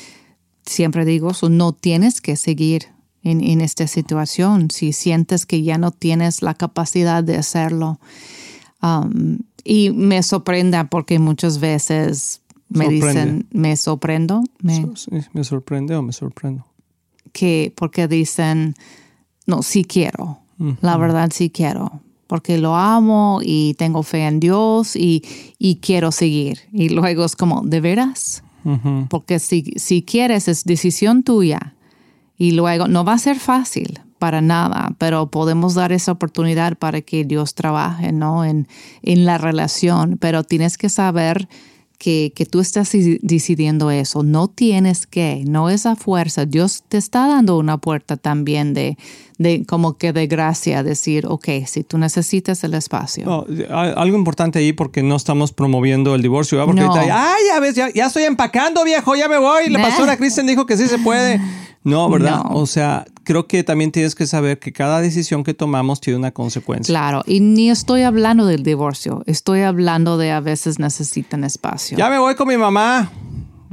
siempre 0.65 1.05
digo, 1.05 1.33
no 1.51 1.73
tienes 1.73 2.21
que 2.21 2.37
seguir 2.37 2.87
en, 3.25 3.61
esta 3.61 3.87
situación 3.89 4.71
si 4.71 4.93
sientes 4.93 5.45
que 5.45 5.63
ya 5.63 5.77
no 5.77 5.91
tienes 5.91 6.43
la 6.43 6.55
capacidad 6.55 7.25
de 7.25 7.37
hacerlo. 7.37 7.99
Um, 8.81 9.39
Y 9.65 9.91
me 9.91 10.23
sorprende 10.23 10.83
porque 10.85 11.19
muchas 11.19 11.59
veces 11.59 12.41
me 12.69 12.85
Sorprende. 12.85 13.07
dicen, 13.07 13.47
me 13.53 13.77
sorprendo, 13.77 14.45
me, 14.61 14.75
Sí, 14.95 15.11
¿Me 15.33 15.45
sorprende 15.45 15.95
o 15.97 16.03
me 16.03 16.13
sorprendo? 16.13 16.67
que 17.33 17.73
porque 17.77 18.09
dicen, 18.09 18.75
no, 19.47 19.63
sí 19.63 19.85
quiero, 19.85 20.39
la 20.81 20.97
verdad 20.97 21.31
sí 21.33 21.51
quiero, 21.51 22.01
porque 22.27 22.59
lo 22.59 22.75
amo 22.77 23.41
y 23.43 23.75
tengo 23.75 24.03
fe 24.03 24.27
en 24.27 24.41
Dios 24.41 24.97
y, 24.97 25.23
y 25.59 25.77
quiero 25.77 26.11
seguir. 26.11 26.59
Y 26.73 26.89
luego 26.89 27.25
es 27.25 27.37
como, 27.37 27.63
¿de 27.63 27.81
veras? 27.81 28.43
Porque 29.09 29.39
si, 29.39 29.63
si 29.77 30.03
quieres 30.03 30.47
es 30.49 30.65
decisión 30.65 31.23
tuya. 31.23 31.75
Y 32.37 32.53
luego 32.53 32.87
no 32.87 33.03
va 33.05 33.15
a 33.15 33.19
ser 33.19 33.39
fácil 33.39 33.99
para 34.19 34.41
nada, 34.41 34.95
pero 34.99 35.31
podemos 35.31 35.75
dar 35.75 35.91
esa 35.93 36.13
oportunidad 36.13 36.77
para 36.77 37.01
que 37.01 37.25
Dios 37.25 37.55
trabaje 37.55 38.13
¿no? 38.13 38.45
en, 38.45 38.69
en 39.03 39.25
la 39.25 39.39
relación. 39.39 40.19
Pero 40.21 40.45
tienes 40.45 40.77
que 40.77 40.89
saber 40.89 41.49
que, 41.99 42.33
que 42.35 42.47
tú 42.47 42.61
estás 42.61 42.95
deci- 42.95 43.19
decidiendo 43.23 43.91
eso. 43.91 44.23
No 44.23 44.47
tienes 44.49 45.07
que, 45.07 45.43
no 45.47 45.69
es 45.69 45.85
a 45.85 45.97
fuerza. 45.97 46.47
Dios 46.47 46.85
te 46.89 46.97
está 46.97 47.27
dando 47.27 47.59
una 47.59 47.79
puerta 47.79 48.17
también 48.17 48.73
de, 48.73 48.97
de 49.39 49.65
como 49.67 49.99
que 49.99 50.13
de 50.13 50.29
gracia, 50.29 50.85
decir, 50.85 51.27
ok, 51.27 51.49
si 51.67 51.83
tú 51.83 51.99
necesitas 51.99 52.63
el 52.63 52.75
espacio. 52.75 53.25
No, 53.27 53.47
algo 53.97 54.17
importante 54.17 54.61
ahí 54.61 54.73
porque 54.73 55.03
no 55.03 55.17
estamos 55.17 55.53
promoviendo 55.53 56.15
el 56.15 56.23
divorcio. 56.23 56.65
Porque 56.65 56.81
No. 56.83 56.95
ahorita, 56.95 57.33
ay, 57.35 57.43
ya 57.53 57.59
ves, 57.61 57.75
ya, 57.75 57.93
ya 57.93 58.07
estoy 58.07 58.23
empacando, 58.23 58.85
viejo, 58.85 59.17
ya 59.17 59.29
me 59.29 59.39
voy. 59.39 59.69
La 59.69 59.81
Nah. 59.81 59.89
pastora 59.89 60.17
Kristen 60.17 60.47
dijo 60.47 60.67
que 60.67 60.77
sí 60.77 60.87
se 60.87 60.99
puede. 60.99 61.41
No, 61.85 62.09
¿verdad? 62.11 62.43
No. 62.45 62.51
O 62.61 62.67
sea, 62.67 63.07
creo 63.29 63.47
que 63.47 63.63
también 63.63 63.93
tienes 63.93 64.15
que 64.15 64.27
saber 64.27 64.59
que 64.59 64.73
cada 64.73 65.03
decisión 65.03 65.45
que 65.45 65.53
tomamos 65.53 66.01
tiene 66.01 66.19
una 66.19 66.31
consecuencia. 66.31 66.91
Claro, 66.91 67.23
y 67.27 67.41
ni 67.41 67.69
estoy 67.69 68.01
hablando 68.01 68.47
del 68.47 68.63
divorcio, 68.63 69.23
estoy 69.27 69.61
hablando 69.61 70.17
de 70.17 70.31
a 70.31 70.41
veces 70.41 70.79
necesitan 70.79 71.45
espacio. 71.45 71.99
Ya 71.99 72.09
me 72.09 72.19
voy 72.19 72.35
con 72.37 72.49
mi 72.49 72.57
mamá. 72.57 73.13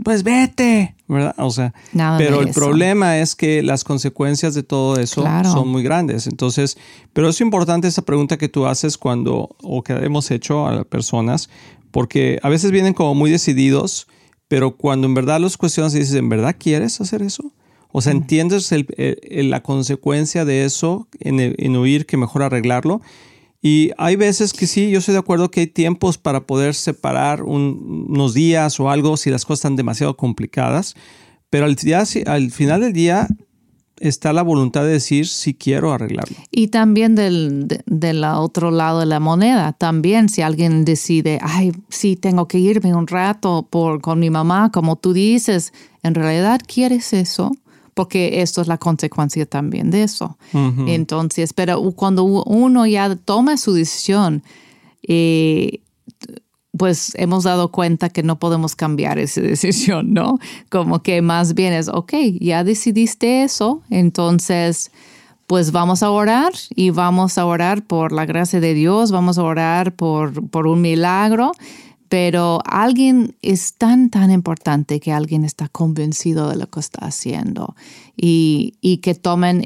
Pues 0.03 0.23
vete, 0.23 0.97
¿verdad? 1.07 1.33
O 1.37 1.51
sea, 1.51 1.73
Nada 1.93 2.17
pero 2.17 2.41
el 2.41 2.49
eso. 2.49 2.59
problema 2.59 3.17
es 3.19 3.33
que 3.33 3.63
las 3.63 3.85
consecuencias 3.85 4.55
de 4.55 4.63
todo 4.63 4.99
eso 4.99 5.21
Claro. 5.21 5.49
son 5.49 5.69
muy 5.69 5.83
grandes. 5.83 6.27
Entonces, 6.27 6.77
pero 7.13 7.29
es 7.29 7.39
importante 7.39 7.87
esa 7.87 8.01
pregunta 8.01 8.37
que 8.37 8.49
tú 8.49 8.65
haces 8.65 8.97
cuando, 8.97 9.55
o 9.63 9.83
que 9.83 9.93
hemos 9.93 10.31
hecho 10.31 10.67
a 10.67 10.73
las 10.75 10.85
personas, 10.85 11.49
porque 11.91 12.39
a 12.43 12.49
veces 12.49 12.71
vienen 12.71 12.93
como 12.93 13.15
muy 13.15 13.31
decididos, 13.31 14.07
pero 14.49 14.75
cuando 14.75 15.07
en 15.07 15.13
verdad 15.13 15.39
los 15.39 15.55
cuestionas 15.55 15.95
y 15.95 15.99
dices, 15.99 16.15
¿en 16.15 16.27
verdad 16.27 16.57
quieres 16.59 16.99
hacer 16.99 17.21
eso? 17.21 17.53
O 17.97 18.01
sea, 18.01 18.12
¿entiendes 18.12 18.73
el- 18.73 18.88
el- 18.97 19.19
el- 19.23 19.49
la 19.49 19.63
consecuencia 19.63 20.43
de 20.43 20.65
eso 20.65 21.08
en, 21.21 21.39
en 21.39 21.75
oír 21.77 22.05
que 22.05 22.17
mejor 22.17 22.43
arreglarlo? 22.43 22.99
Y 23.62 23.91
hay 23.97 24.17
veces 24.17 24.51
que 24.51 24.67
sí, 24.67 24.89
yo 24.91 24.99
estoy 24.99 25.13
de 25.13 25.19
acuerdo 25.19 25.49
que 25.49 25.62
hay 25.62 25.67
tiempos 25.67 26.17
para 26.17 26.45
poder 26.45 26.73
separar 26.75 27.41
un- 27.43 28.08
unos 28.10 28.34
días 28.34 28.79
o 28.81 28.89
algo 28.89 29.15
si 29.15 29.29
las 29.29 29.45
cosas 29.45 29.60
están 29.60 29.77
demasiado 29.77 30.17
complicadas, 30.17 30.93
pero 31.49 31.63
al, 31.65 31.75
día- 31.75 32.03
al 32.25 32.51
final 32.51 32.81
del 32.81 32.91
día 32.91 33.29
está 34.01 34.34
la 34.34 34.41
voluntad 34.43 34.84
de 34.84 34.89
decir 34.91 35.25
si 35.25 35.53
quiero 35.53 35.93
arreglarlo. 35.93 36.36
Y 36.51 36.67
también 36.67 37.15
del, 37.15 37.65
de- 37.69 37.81
del 37.86 38.25
otro 38.25 38.71
lado 38.71 38.99
de 38.99 39.05
la 39.05 39.21
moneda, 39.21 39.71
también 39.71 40.27
si 40.27 40.41
alguien 40.41 40.84
decide, 40.84 41.39
ay, 41.41 41.71
sí, 41.88 42.17
tengo 42.17 42.47
que 42.49 42.60
irme 42.60 42.93
un 42.93 43.08
rato 43.08 43.65
por, 43.69 44.01
con 44.01 44.19
mi 44.19 44.29
mamá, 44.29 44.69
como 44.73 44.97
tú 44.97 45.13
dices, 45.13 45.71
¿en 46.03 46.13
realidad 46.13 46.60
quieres 46.67 47.13
eso? 47.13 47.55
Porque 47.95 48.41
esto 48.41 48.62
es 48.62 48.67
la 48.67 48.77
consecuencia 48.77 49.47
también 49.47 49.89
de 49.89 50.03
eso. 50.03 50.38
Entonces, 50.53 51.53
pero 51.53 51.81
cuando 51.93 52.23
uno 52.23 52.86
ya 52.86 53.15
toma 53.15 53.58
su 53.58 53.73
decisión, 53.73 54.43
eh, 55.08 55.79
pues 56.77 57.13
hemos 57.15 57.43
dado 57.43 57.71
cuenta 57.71 58.10
que 58.10 58.23
no 58.23 58.38
podemos 58.38 58.75
cambiar 58.75 59.17
esa 59.17 59.41
decisión, 59.53 60.13
¿no? 60.13 60.39
Como 60.69 61.01
que 61.01 61.21
más 61.21 61.53
bien 61.53 61.73
es, 61.73 61.88
ok, 61.88 62.13
ya 62.39 62.63
decidiste 62.63 63.43
eso, 63.43 63.81
entonces 63.89 64.91
pues 65.47 65.71
vamos 65.71 66.01
a 66.01 66.10
orar 66.10 66.53
y 66.75 66.89
vamos 66.89 67.38
a 67.38 67.45
orar 67.45 67.84
por 67.84 68.12
la 68.12 68.25
gracia 68.25 68.60
de 68.60 68.73
Dios, 68.73 69.12
vamos 69.12 69.38
a 69.38 69.43
orar 69.43 69.93
por, 69.93 70.49
por 70.49 70.65
un 70.65 70.81
milagro, 70.81 71.51
pero 72.09 72.59
alguien 72.65 73.35
es 73.41 73.73
tan, 73.73 74.09
tan 74.09 74.31
importante 74.31 74.99
que 74.99 75.11
alguien 75.11 75.43
está 75.43 75.67
convencido 75.67 76.49
de 76.49 76.55
lo 76.55 76.69
que 76.69 76.79
está 76.79 77.05
haciendo 77.05 77.75
y, 78.15 78.75
y 78.81 78.97
que 78.97 79.15
tomen 79.15 79.63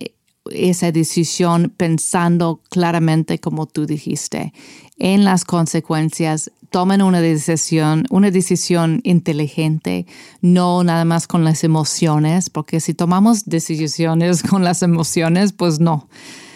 esa 0.52 0.91
decisión 0.91 1.73
pensando 1.75 2.62
claramente 2.69 3.39
como 3.39 3.65
tú 3.65 3.86
dijiste 3.86 4.54
en 4.97 5.23
las 5.23 5.45
consecuencias. 5.45 6.52
Tomen 6.69 7.02
una 7.02 7.19
decisión 7.19 8.06
una 8.12 8.30
decisión 8.30 9.02
inteligente 9.04 10.06
no 10.41 10.84
nada 10.84 11.04
más 11.04 11.25
con 11.25 11.43
las 11.43 11.63
emociones 11.63 12.52
porque 12.52 12.80
si 12.80 12.93
tomamos 12.93 13.45
decisiones 13.45 14.43
con 14.49 14.63
las 14.63 14.84
emociones 14.84 15.52
pues 15.54 15.80
no. 15.80 16.08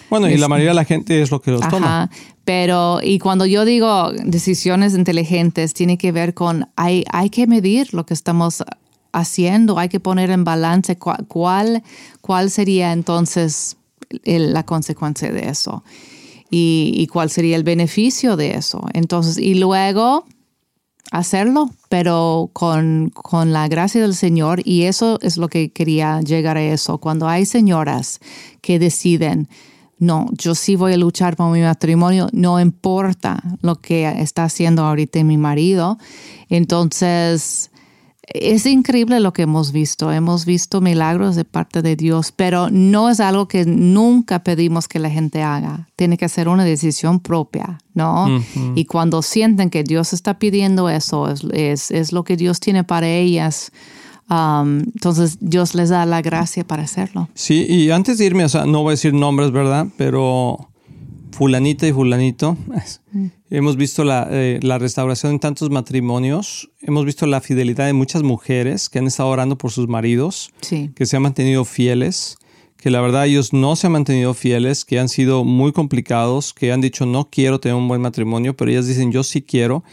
Bueno, 0.09 0.29
y 0.29 0.37
la 0.37 0.47
mayoría 0.47 0.69
de 0.69 0.75
la 0.75 0.85
gente 0.85 1.23
es 1.23 1.31
lo 1.31 1.41
que 1.41 1.49
los 1.49 1.67
toma. 1.67 2.11
Pero, 2.45 2.99
y 3.01 3.19
cuando 3.19 3.45
yo 3.45 3.63
digo 3.65 4.11
decisiones 4.11 4.95
inteligentes, 4.95 5.73
tiene 5.73 5.97
que 5.97 6.11
ver 6.11 6.33
con, 6.33 6.69
hay, 6.75 7.05
hay 7.11 7.29
que 7.29 7.47
medir 7.47 7.93
lo 7.93 8.05
que 8.05 8.13
estamos 8.13 8.63
haciendo, 9.13 9.79
hay 9.79 9.89
que 9.89 9.99
poner 9.99 10.29
en 10.29 10.43
balance 10.43 10.97
cuál, 10.97 11.83
cuál 12.21 12.49
sería 12.49 12.91
entonces 12.91 13.77
la 14.25 14.63
consecuencia 14.63 15.31
de 15.31 15.49
eso 15.49 15.83
y, 16.49 16.93
y 16.95 17.07
cuál 17.07 17.29
sería 17.29 17.55
el 17.55 17.63
beneficio 17.63 18.35
de 18.35 18.55
eso. 18.55 18.83
Entonces, 18.93 19.37
y 19.37 19.55
luego 19.55 20.25
hacerlo, 21.13 21.69
pero 21.89 22.49
con, 22.53 23.11
con 23.13 23.53
la 23.53 23.67
gracia 23.67 24.01
del 24.01 24.15
Señor. 24.15 24.61
Y 24.65 24.83
eso 24.83 25.19
es 25.21 25.37
lo 25.37 25.47
que 25.47 25.71
quería 25.71 26.21
llegar 26.21 26.57
a 26.57 26.63
eso. 26.63 26.97
Cuando 26.97 27.27
hay 27.27 27.45
señoras 27.45 28.19
que 28.61 28.79
deciden, 28.79 29.47
no, 30.03 30.27
yo 30.33 30.53
sí 30.55 30.75
voy 30.75 30.93
a 30.93 30.97
luchar 30.97 31.35
por 31.35 31.51
mi 31.51 31.61
matrimonio, 31.61 32.27
no 32.31 32.59
importa 32.59 33.41
lo 33.61 33.75
que 33.75 34.05
está 34.21 34.43
haciendo 34.43 34.83
ahorita 34.83 35.23
mi 35.23 35.37
marido. 35.37 35.97
Entonces, 36.49 37.71
es 38.25 38.65
increíble 38.65 39.19
lo 39.19 39.33
que 39.33 39.43
hemos 39.43 39.71
visto. 39.71 40.11
Hemos 40.11 40.45
visto 40.45 40.81
milagros 40.81 41.35
de 41.35 41.45
parte 41.45 41.81
de 41.81 41.95
Dios, 41.95 42.31
pero 42.31 42.69
no 42.69 43.09
es 43.09 43.19
algo 43.19 43.47
que 43.47 43.65
nunca 43.65 44.43
pedimos 44.43 44.87
que 44.87 44.99
la 44.99 45.09
gente 45.09 45.43
haga. 45.43 45.89
Tiene 45.95 46.17
que 46.17 46.29
ser 46.29 46.47
una 46.47 46.63
decisión 46.63 47.19
propia, 47.19 47.79
¿no? 47.93 48.41
Y 48.75 48.85
cuando 48.85 49.21
sienten 49.21 49.69
que 49.69 49.83
Dios 49.83 50.13
está 50.13 50.39
pidiendo 50.39 50.89
eso, 50.89 51.29
es, 51.29 51.43
es, 51.51 51.91
es 51.91 52.11
lo 52.11 52.23
que 52.23 52.37
Dios 52.37 52.59
tiene 52.59 52.83
para 52.83 53.07
ellas. 53.07 53.71
Um, 54.29 54.79
entonces 54.79 55.37
Dios 55.41 55.75
les 55.75 55.89
da 55.89 56.05
la 56.05 56.21
gracia 56.21 56.63
para 56.65 56.83
hacerlo. 56.83 57.29
Sí, 57.33 57.65
y 57.67 57.91
antes 57.91 58.17
de 58.17 58.25
irme, 58.25 58.45
o 58.45 58.49
sea, 58.49 58.65
no 58.65 58.81
voy 58.83 58.91
a 58.91 58.95
decir 58.97 59.13
nombres, 59.13 59.51
¿verdad? 59.51 59.87
Pero 59.97 60.69
fulanita 61.31 61.87
y 61.87 61.91
fulanito, 61.93 62.55
hemos 63.49 63.75
visto 63.75 64.03
la, 64.03 64.27
eh, 64.29 64.59
la 64.61 64.77
restauración 64.77 65.33
en 65.33 65.39
tantos 65.39 65.69
matrimonios, 65.71 66.69
hemos 66.81 67.05
visto 67.05 67.25
la 67.25 67.41
fidelidad 67.41 67.85
de 67.87 67.93
muchas 67.93 68.21
mujeres 68.23 68.87
que 68.89 68.99
han 68.99 69.07
estado 69.07 69.29
orando 69.29 69.57
por 69.57 69.71
sus 69.71 69.87
maridos, 69.87 70.51
Sí. 70.61 70.91
que 70.95 71.05
se 71.07 71.15
han 71.15 71.23
mantenido 71.23 71.65
fieles, 71.65 72.37
que 72.77 72.91
la 72.91 73.01
verdad 73.01 73.25
ellos 73.25 73.51
no 73.53 73.75
se 73.75 73.87
han 73.87 73.93
mantenido 73.93 74.33
fieles, 74.35 74.85
que 74.85 74.99
han 74.99 75.09
sido 75.09 75.43
muy 75.43 75.71
complicados, 75.71 76.53
que 76.53 76.71
han 76.71 76.81
dicho 76.81 77.05
no 77.07 77.29
quiero 77.31 77.59
tener 77.59 77.75
un 77.75 77.87
buen 77.87 78.01
matrimonio, 78.01 78.55
pero 78.55 78.69
ellas 78.69 78.87
dicen 78.87 79.11
yo 79.11 79.23
sí 79.23 79.41
quiero 79.41 79.83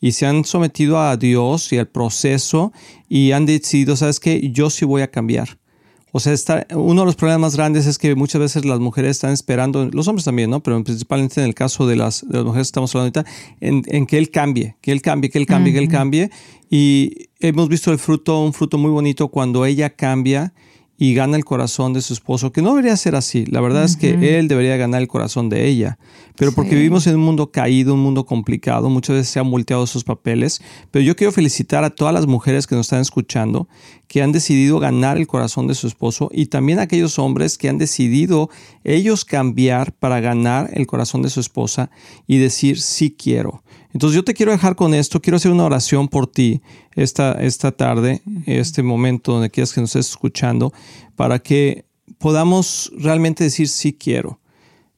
y 0.00 0.12
se 0.12 0.26
han 0.26 0.44
sometido 0.44 1.00
a 1.00 1.16
Dios 1.16 1.72
y 1.72 1.78
al 1.78 1.88
proceso 1.88 2.72
y 3.08 3.32
han 3.32 3.46
decidido, 3.46 3.96
¿sabes 3.96 4.20
qué? 4.20 4.50
Yo 4.50 4.70
sí 4.70 4.84
voy 4.84 5.02
a 5.02 5.10
cambiar. 5.10 5.58
O 6.12 6.18
sea, 6.18 6.32
está, 6.32 6.66
uno 6.74 7.02
de 7.02 7.06
los 7.06 7.14
problemas 7.14 7.40
más 7.40 7.56
grandes 7.56 7.86
es 7.86 7.96
que 7.96 8.16
muchas 8.16 8.40
veces 8.40 8.64
las 8.64 8.80
mujeres 8.80 9.12
están 9.12 9.32
esperando, 9.32 9.88
los 9.92 10.08
hombres 10.08 10.24
también, 10.24 10.50
¿no? 10.50 10.60
Pero 10.60 10.82
principalmente 10.82 11.40
en 11.40 11.46
el 11.46 11.54
caso 11.54 11.86
de 11.86 11.94
las, 11.94 12.26
de 12.26 12.38
las 12.38 12.44
mujeres 12.44 12.66
que 12.66 12.70
estamos 12.70 12.94
hablando 12.94 13.20
ahorita, 13.20 13.32
en, 13.60 13.82
en 13.86 14.06
que 14.06 14.18
él 14.18 14.30
cambie, 14.30 14.76
que 14.80 14.90
él 14.90 15.02
cambie, 15.02 15.30
que 15.30 15.38
él 15.38 15.46
cambie, 15.46 15.72
que 15.72 15.78
él 15.78 15.88
cambie. 15.88 16.30
Y 16.68 17.28
hemos 17.38 17.68
visto 17.68 17.92
el 17.92 17.98
fruto, 17.98 18.42
un 18.42 18.52
fruto 18.52 18.76
muy 18.76 18.90
bonito 18.90 19.28
cuando 19.28 19.64
ella 19.64 19.90
cambia 19.90 20.52
y 21.00 21.14
gana 21.14 21.38
el 21.38 21.46
corazón 21.46 21.94
de 21.94 22.02
su 22.02 22.12
esposo, 22.12 22.52
que 22.52 22.60
no 22.60 22.68
debería 22.74 22.94
ser 22.94 23.16
así. 23.16 23.46
La 23.46 23.62
verdad 23.62 23.84
es 23.84 23.96
que 23.96 24.38
él 24.38 24.48
debería 24.48 24.76
ganar 24.76 25.00
el 25.00 25.08
corazón 25.08 25.48
de 25.48 25.66
ella. 25.66 25.98
Pero 26.36 26.52
porque 26.52 26.74
vivimos 26.74 27.06
en 27.06 27.14
un 27.14 27.22
mundo 27.22 27.50
caído, 27.50 27.94
un 27.94 28.02
mundo 28.02 28.26
complicado, 28.26 28.90
muchas 28.90 29.16
veces 29.16 29.32
se 29.32 29.40
han 29.40 29.50
volteado 29.50 29.82
esos 29.82 30.04
papeles. 30.04 30.60
Pero 30.90 31.02
yo 31.02 31.16
quiero 31.16 31.32
felicitar 31.32 31.84
a 31.84 31.90
todas 31.90 32.12
las 32.12 32.26
mujeres 32.26 32.66
que 32.66 32.74
nos 32.74 32.86
están 32.86 33.00
escuchando, 33.00 33.66
que 34.08 34.20
han 34.20 34.30
decidido 34.30 34.78
ganar 34.78 35.16
el 35.16 35.26
corazón 35.26 35.66
de 35.66 35.74
su 35.74 35.86
esposo 35.86 36.28
y 36.34 36.46
también 36.46 36.78
a 36.78 36.82
aquellos 36.82 37.18
hombres 37.18 37.56
que 37.56 37.70
han 37.70 37.78
decidido 37.78 38.50
ellos 38.84 39.24
cambiar 39.24 39.92
para 39.92 40.20
ganar 40.20 40.68
el 40.74 40.86
corazón 40.86 41.22
de 41.22 41.30
su 41.30 41.40
esposa 41.40 41.90
y 42.26 42.36
decir 42.36 42.78
sí 42.78 43.10
quiero. 43.10 43.62
Entonces 43.92 44.14
yo 44.16 44.24
te 44.24 44.34
quiero 44.34 44.52
dejar 44.52 44.76
con 44.76 44.94
esto, 44.94 45.20
quiero 45.20 45.36
hacer 45.36 45.50
una 45.50 45.64
oración 45.64 46.08
por 46.08 46.26
ti 46.26 46.60
esta, 46.94 47.32
esta 47.32 47.72
tarde, 47.72 48.22
este 48.46 48.82
momento 48.82 49.32
donde 49.32 49.50
quieras 49.50 49.72
que 49.72 49.80
nos 49.80 49.90
estés 49.90 50.10
escuchando, 50.10 50.72
para 51.16 51.38
que 51.38 51.84
podamos 52.18 52.92
realmente 52.96 53.44
decir 53.44 53.68
sí 53.68 53.92
quiero. 53.92 54.38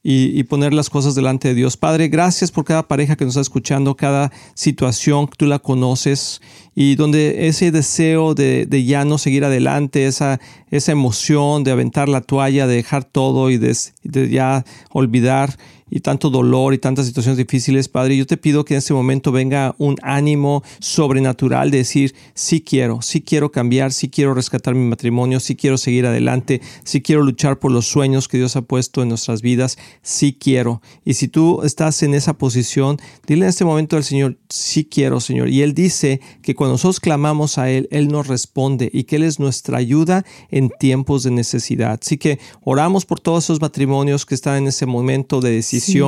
y, 0.05 0.37
y, 0.37 0.43
poner 0.43 0.75
las 0.75 0.91
cosas 0.91 1.15
delante 1.15 1.47
de 1.47 1.55
Dios. 1.55 1.77
Padre, 1.77 2.09
gracias 2.09 2.51
por 2.51 2.65
cada 2.65 2.89
pareja 2.89 3.15
que 3.15 3.25
nos 3.25 3.35
está 3.35 3.43
escuchando, 3.43 3.95
cada 3.95 4.33
situación 4.55 5.29
que 5.29 5.37
tú 5.37 5.47
la 5.47 5.61
conoces 5.61 6.41
y 6.75 6.97
donde 6.97 7.47
ese 7.47 7.71
deseo 7.71 8.35
de, 8.35 8.67
de 8.67 8.85
ya 8.85 9.05
no 9.05 9.17
seguir 9.17 9.45
adelante, 9.45 10.07
esa, 10.07 10.41
esa 10.71 10.91
emoción 10.91 11.63
de 11.63 11.71
aventar 11.71 12.09
la 12.09 12.21
toalla, 12.21 12.67
de 12.67 12.75
dejar 12.75 13.05
todo 13.05 13.49
y 13.51 13.59
de, 13.59 13.77
de 14.03 14.29
ya 14.29 14.65
olvidar 14.91 15.57
y 15.95 16.01
tanto 16.01 16.31
dolor 16.31 16.73
y 16.73 16.79
tantas 16.79 17.05
situaciones 17.05 17.37
difíciles, 17.37 17.87
Padre, 17.87 18.17
yo 18.17 18.27
te 18.27 18.39
pido 18.39 18.65
que 18.65 18.73
en 18.73 18.79
este 18.79 18.95
momento 18.95 19.31
venga 19.31 19.75
un 19.77 19.97
ánimo 20.01 20.65
sobrenatural 20.81 21.71
de 21.71 21.79
decir, 21.79 22.15
sí 22.33 22.63
quiero, 22.63 23.03
sí 23.03 23.21
quiero 23.21 23.53
cambiar, 23.53 23.93
sí 23.93 24.09
quiero 24.09 24.33
rescatar 24.33 24.75
mi 24.75 24.89
matrimonio, 24.89 25.39
sí 25.39 25.55
quiero 25.55 25.77
seguir 25.77 26.07
adelante, 26.07 26.63
sí 26.83 27.03
quiero 27.03 27.23
luchar 27.23 27.59
por 27.59 27.73
los 27.73 27.87
sueños 27.87 28.27
que 28.27 28.39
Dios 28.39 28.57
ha 28.57 28.63
puesto 28.63 29.03
en 29.03 29.11
nuestras 29.11 29.43
vidas, 29.43 29.77
sí 30.01 30.33
quiero. 30.33 30.81
Y 31.05 31.13
si 31.13 31.29
tú 31.29 31.61
estás 31.63 32.03
en 32.03 32.15
esa 32.15 32.39
posición, 32.39 32.97
dile 33.27 33.45
en 33.45 33.51
este 33.51 33.67
momento 33.67 33.99
al 33.99 34.05
Señor, 34.05 34.39
sí 34.49 34.87
quiero, 34.87 35.21
Señor. 35.21 35.51
Y 35.51 35.61
Él 35.61 35.75
dice 35.75 36.23
que 36.41 36.55
cuando 36.55 36.73
nosotros 36.73 37.01
clamamos 37.01 37.59
a 37.59 37.71
Él, 37.71 37.87
Él 37.91 38.09
nos 38.09 38.29
responde 38.29 38.89
y 38.95 39.05
que 39.05 39.17
Él 39.17 39.25
es 39.25 39.39
nuestra 39.39 39.77
ayuda 39.77 40.25
en 40.51 40.71
tiempos 40.71 41.23
de 41.23 41.33
necesidad. 41.33 41.99
Así 42.01 42.17
que 42.17 42.39
oramos 42.63 43.05
por 43.05 43.21
todos 43.21 43.45
esos 43.45 43.61
matrimonios 43.61 44.25
que 44.25 44.35
están 44.35 44.57
en 44.57 44.69
ese 44.69 44.87
momento 44.87 45.43
de 45.43 45.51
decisión 45.51 45.82
sí, 45.83 46.01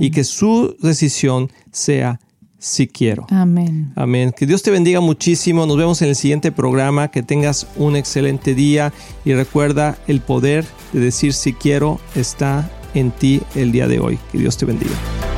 y 0.00 0.10
que 0.10 0.24
su 0.24 0.76
decisión 0.80 1.50
sea 1.72 2.20
si 2.58 2.88
quiero. 2.88 3.26
Amén. 3.30 3.92
Amén. 3.94 4.34
Que 4.36 4.46
Dios 4.46 4.62
te 4.62 4.70
bendiga 4.70 5.00
muchísimo. 5.00 5.64
Nos 5.66 5.76
vemos 5.76 6.02
en 6.02 6.08
el 6.08 6.16
siguiente 6.16 6.50
programa. 6.52 7.08
Que 7.08 7.22
tengas 7.22 7.68
un 7.76 7.96
excelente 7.96 8.54
día 8.54 8.92
y 9.24 9.32
recuerda 9.32 9.96
el 10.08 10.20
poder 10.20 10.66
de 10.92 11.00
decir 11.00 11.32
si 11.32 11.52
quiero 11.52 12.00
está 12.16 12.70
en 12.94 13.12
ti 13.12 13.40
el 13.54 13.72
día 13.72 13.86
de 13.86 14.00
hoy. 14.00 14.18
Que 14.32 14.38
Dios 14.38 14.56
te 14.56 14.66
bendiga. 14.66 15.37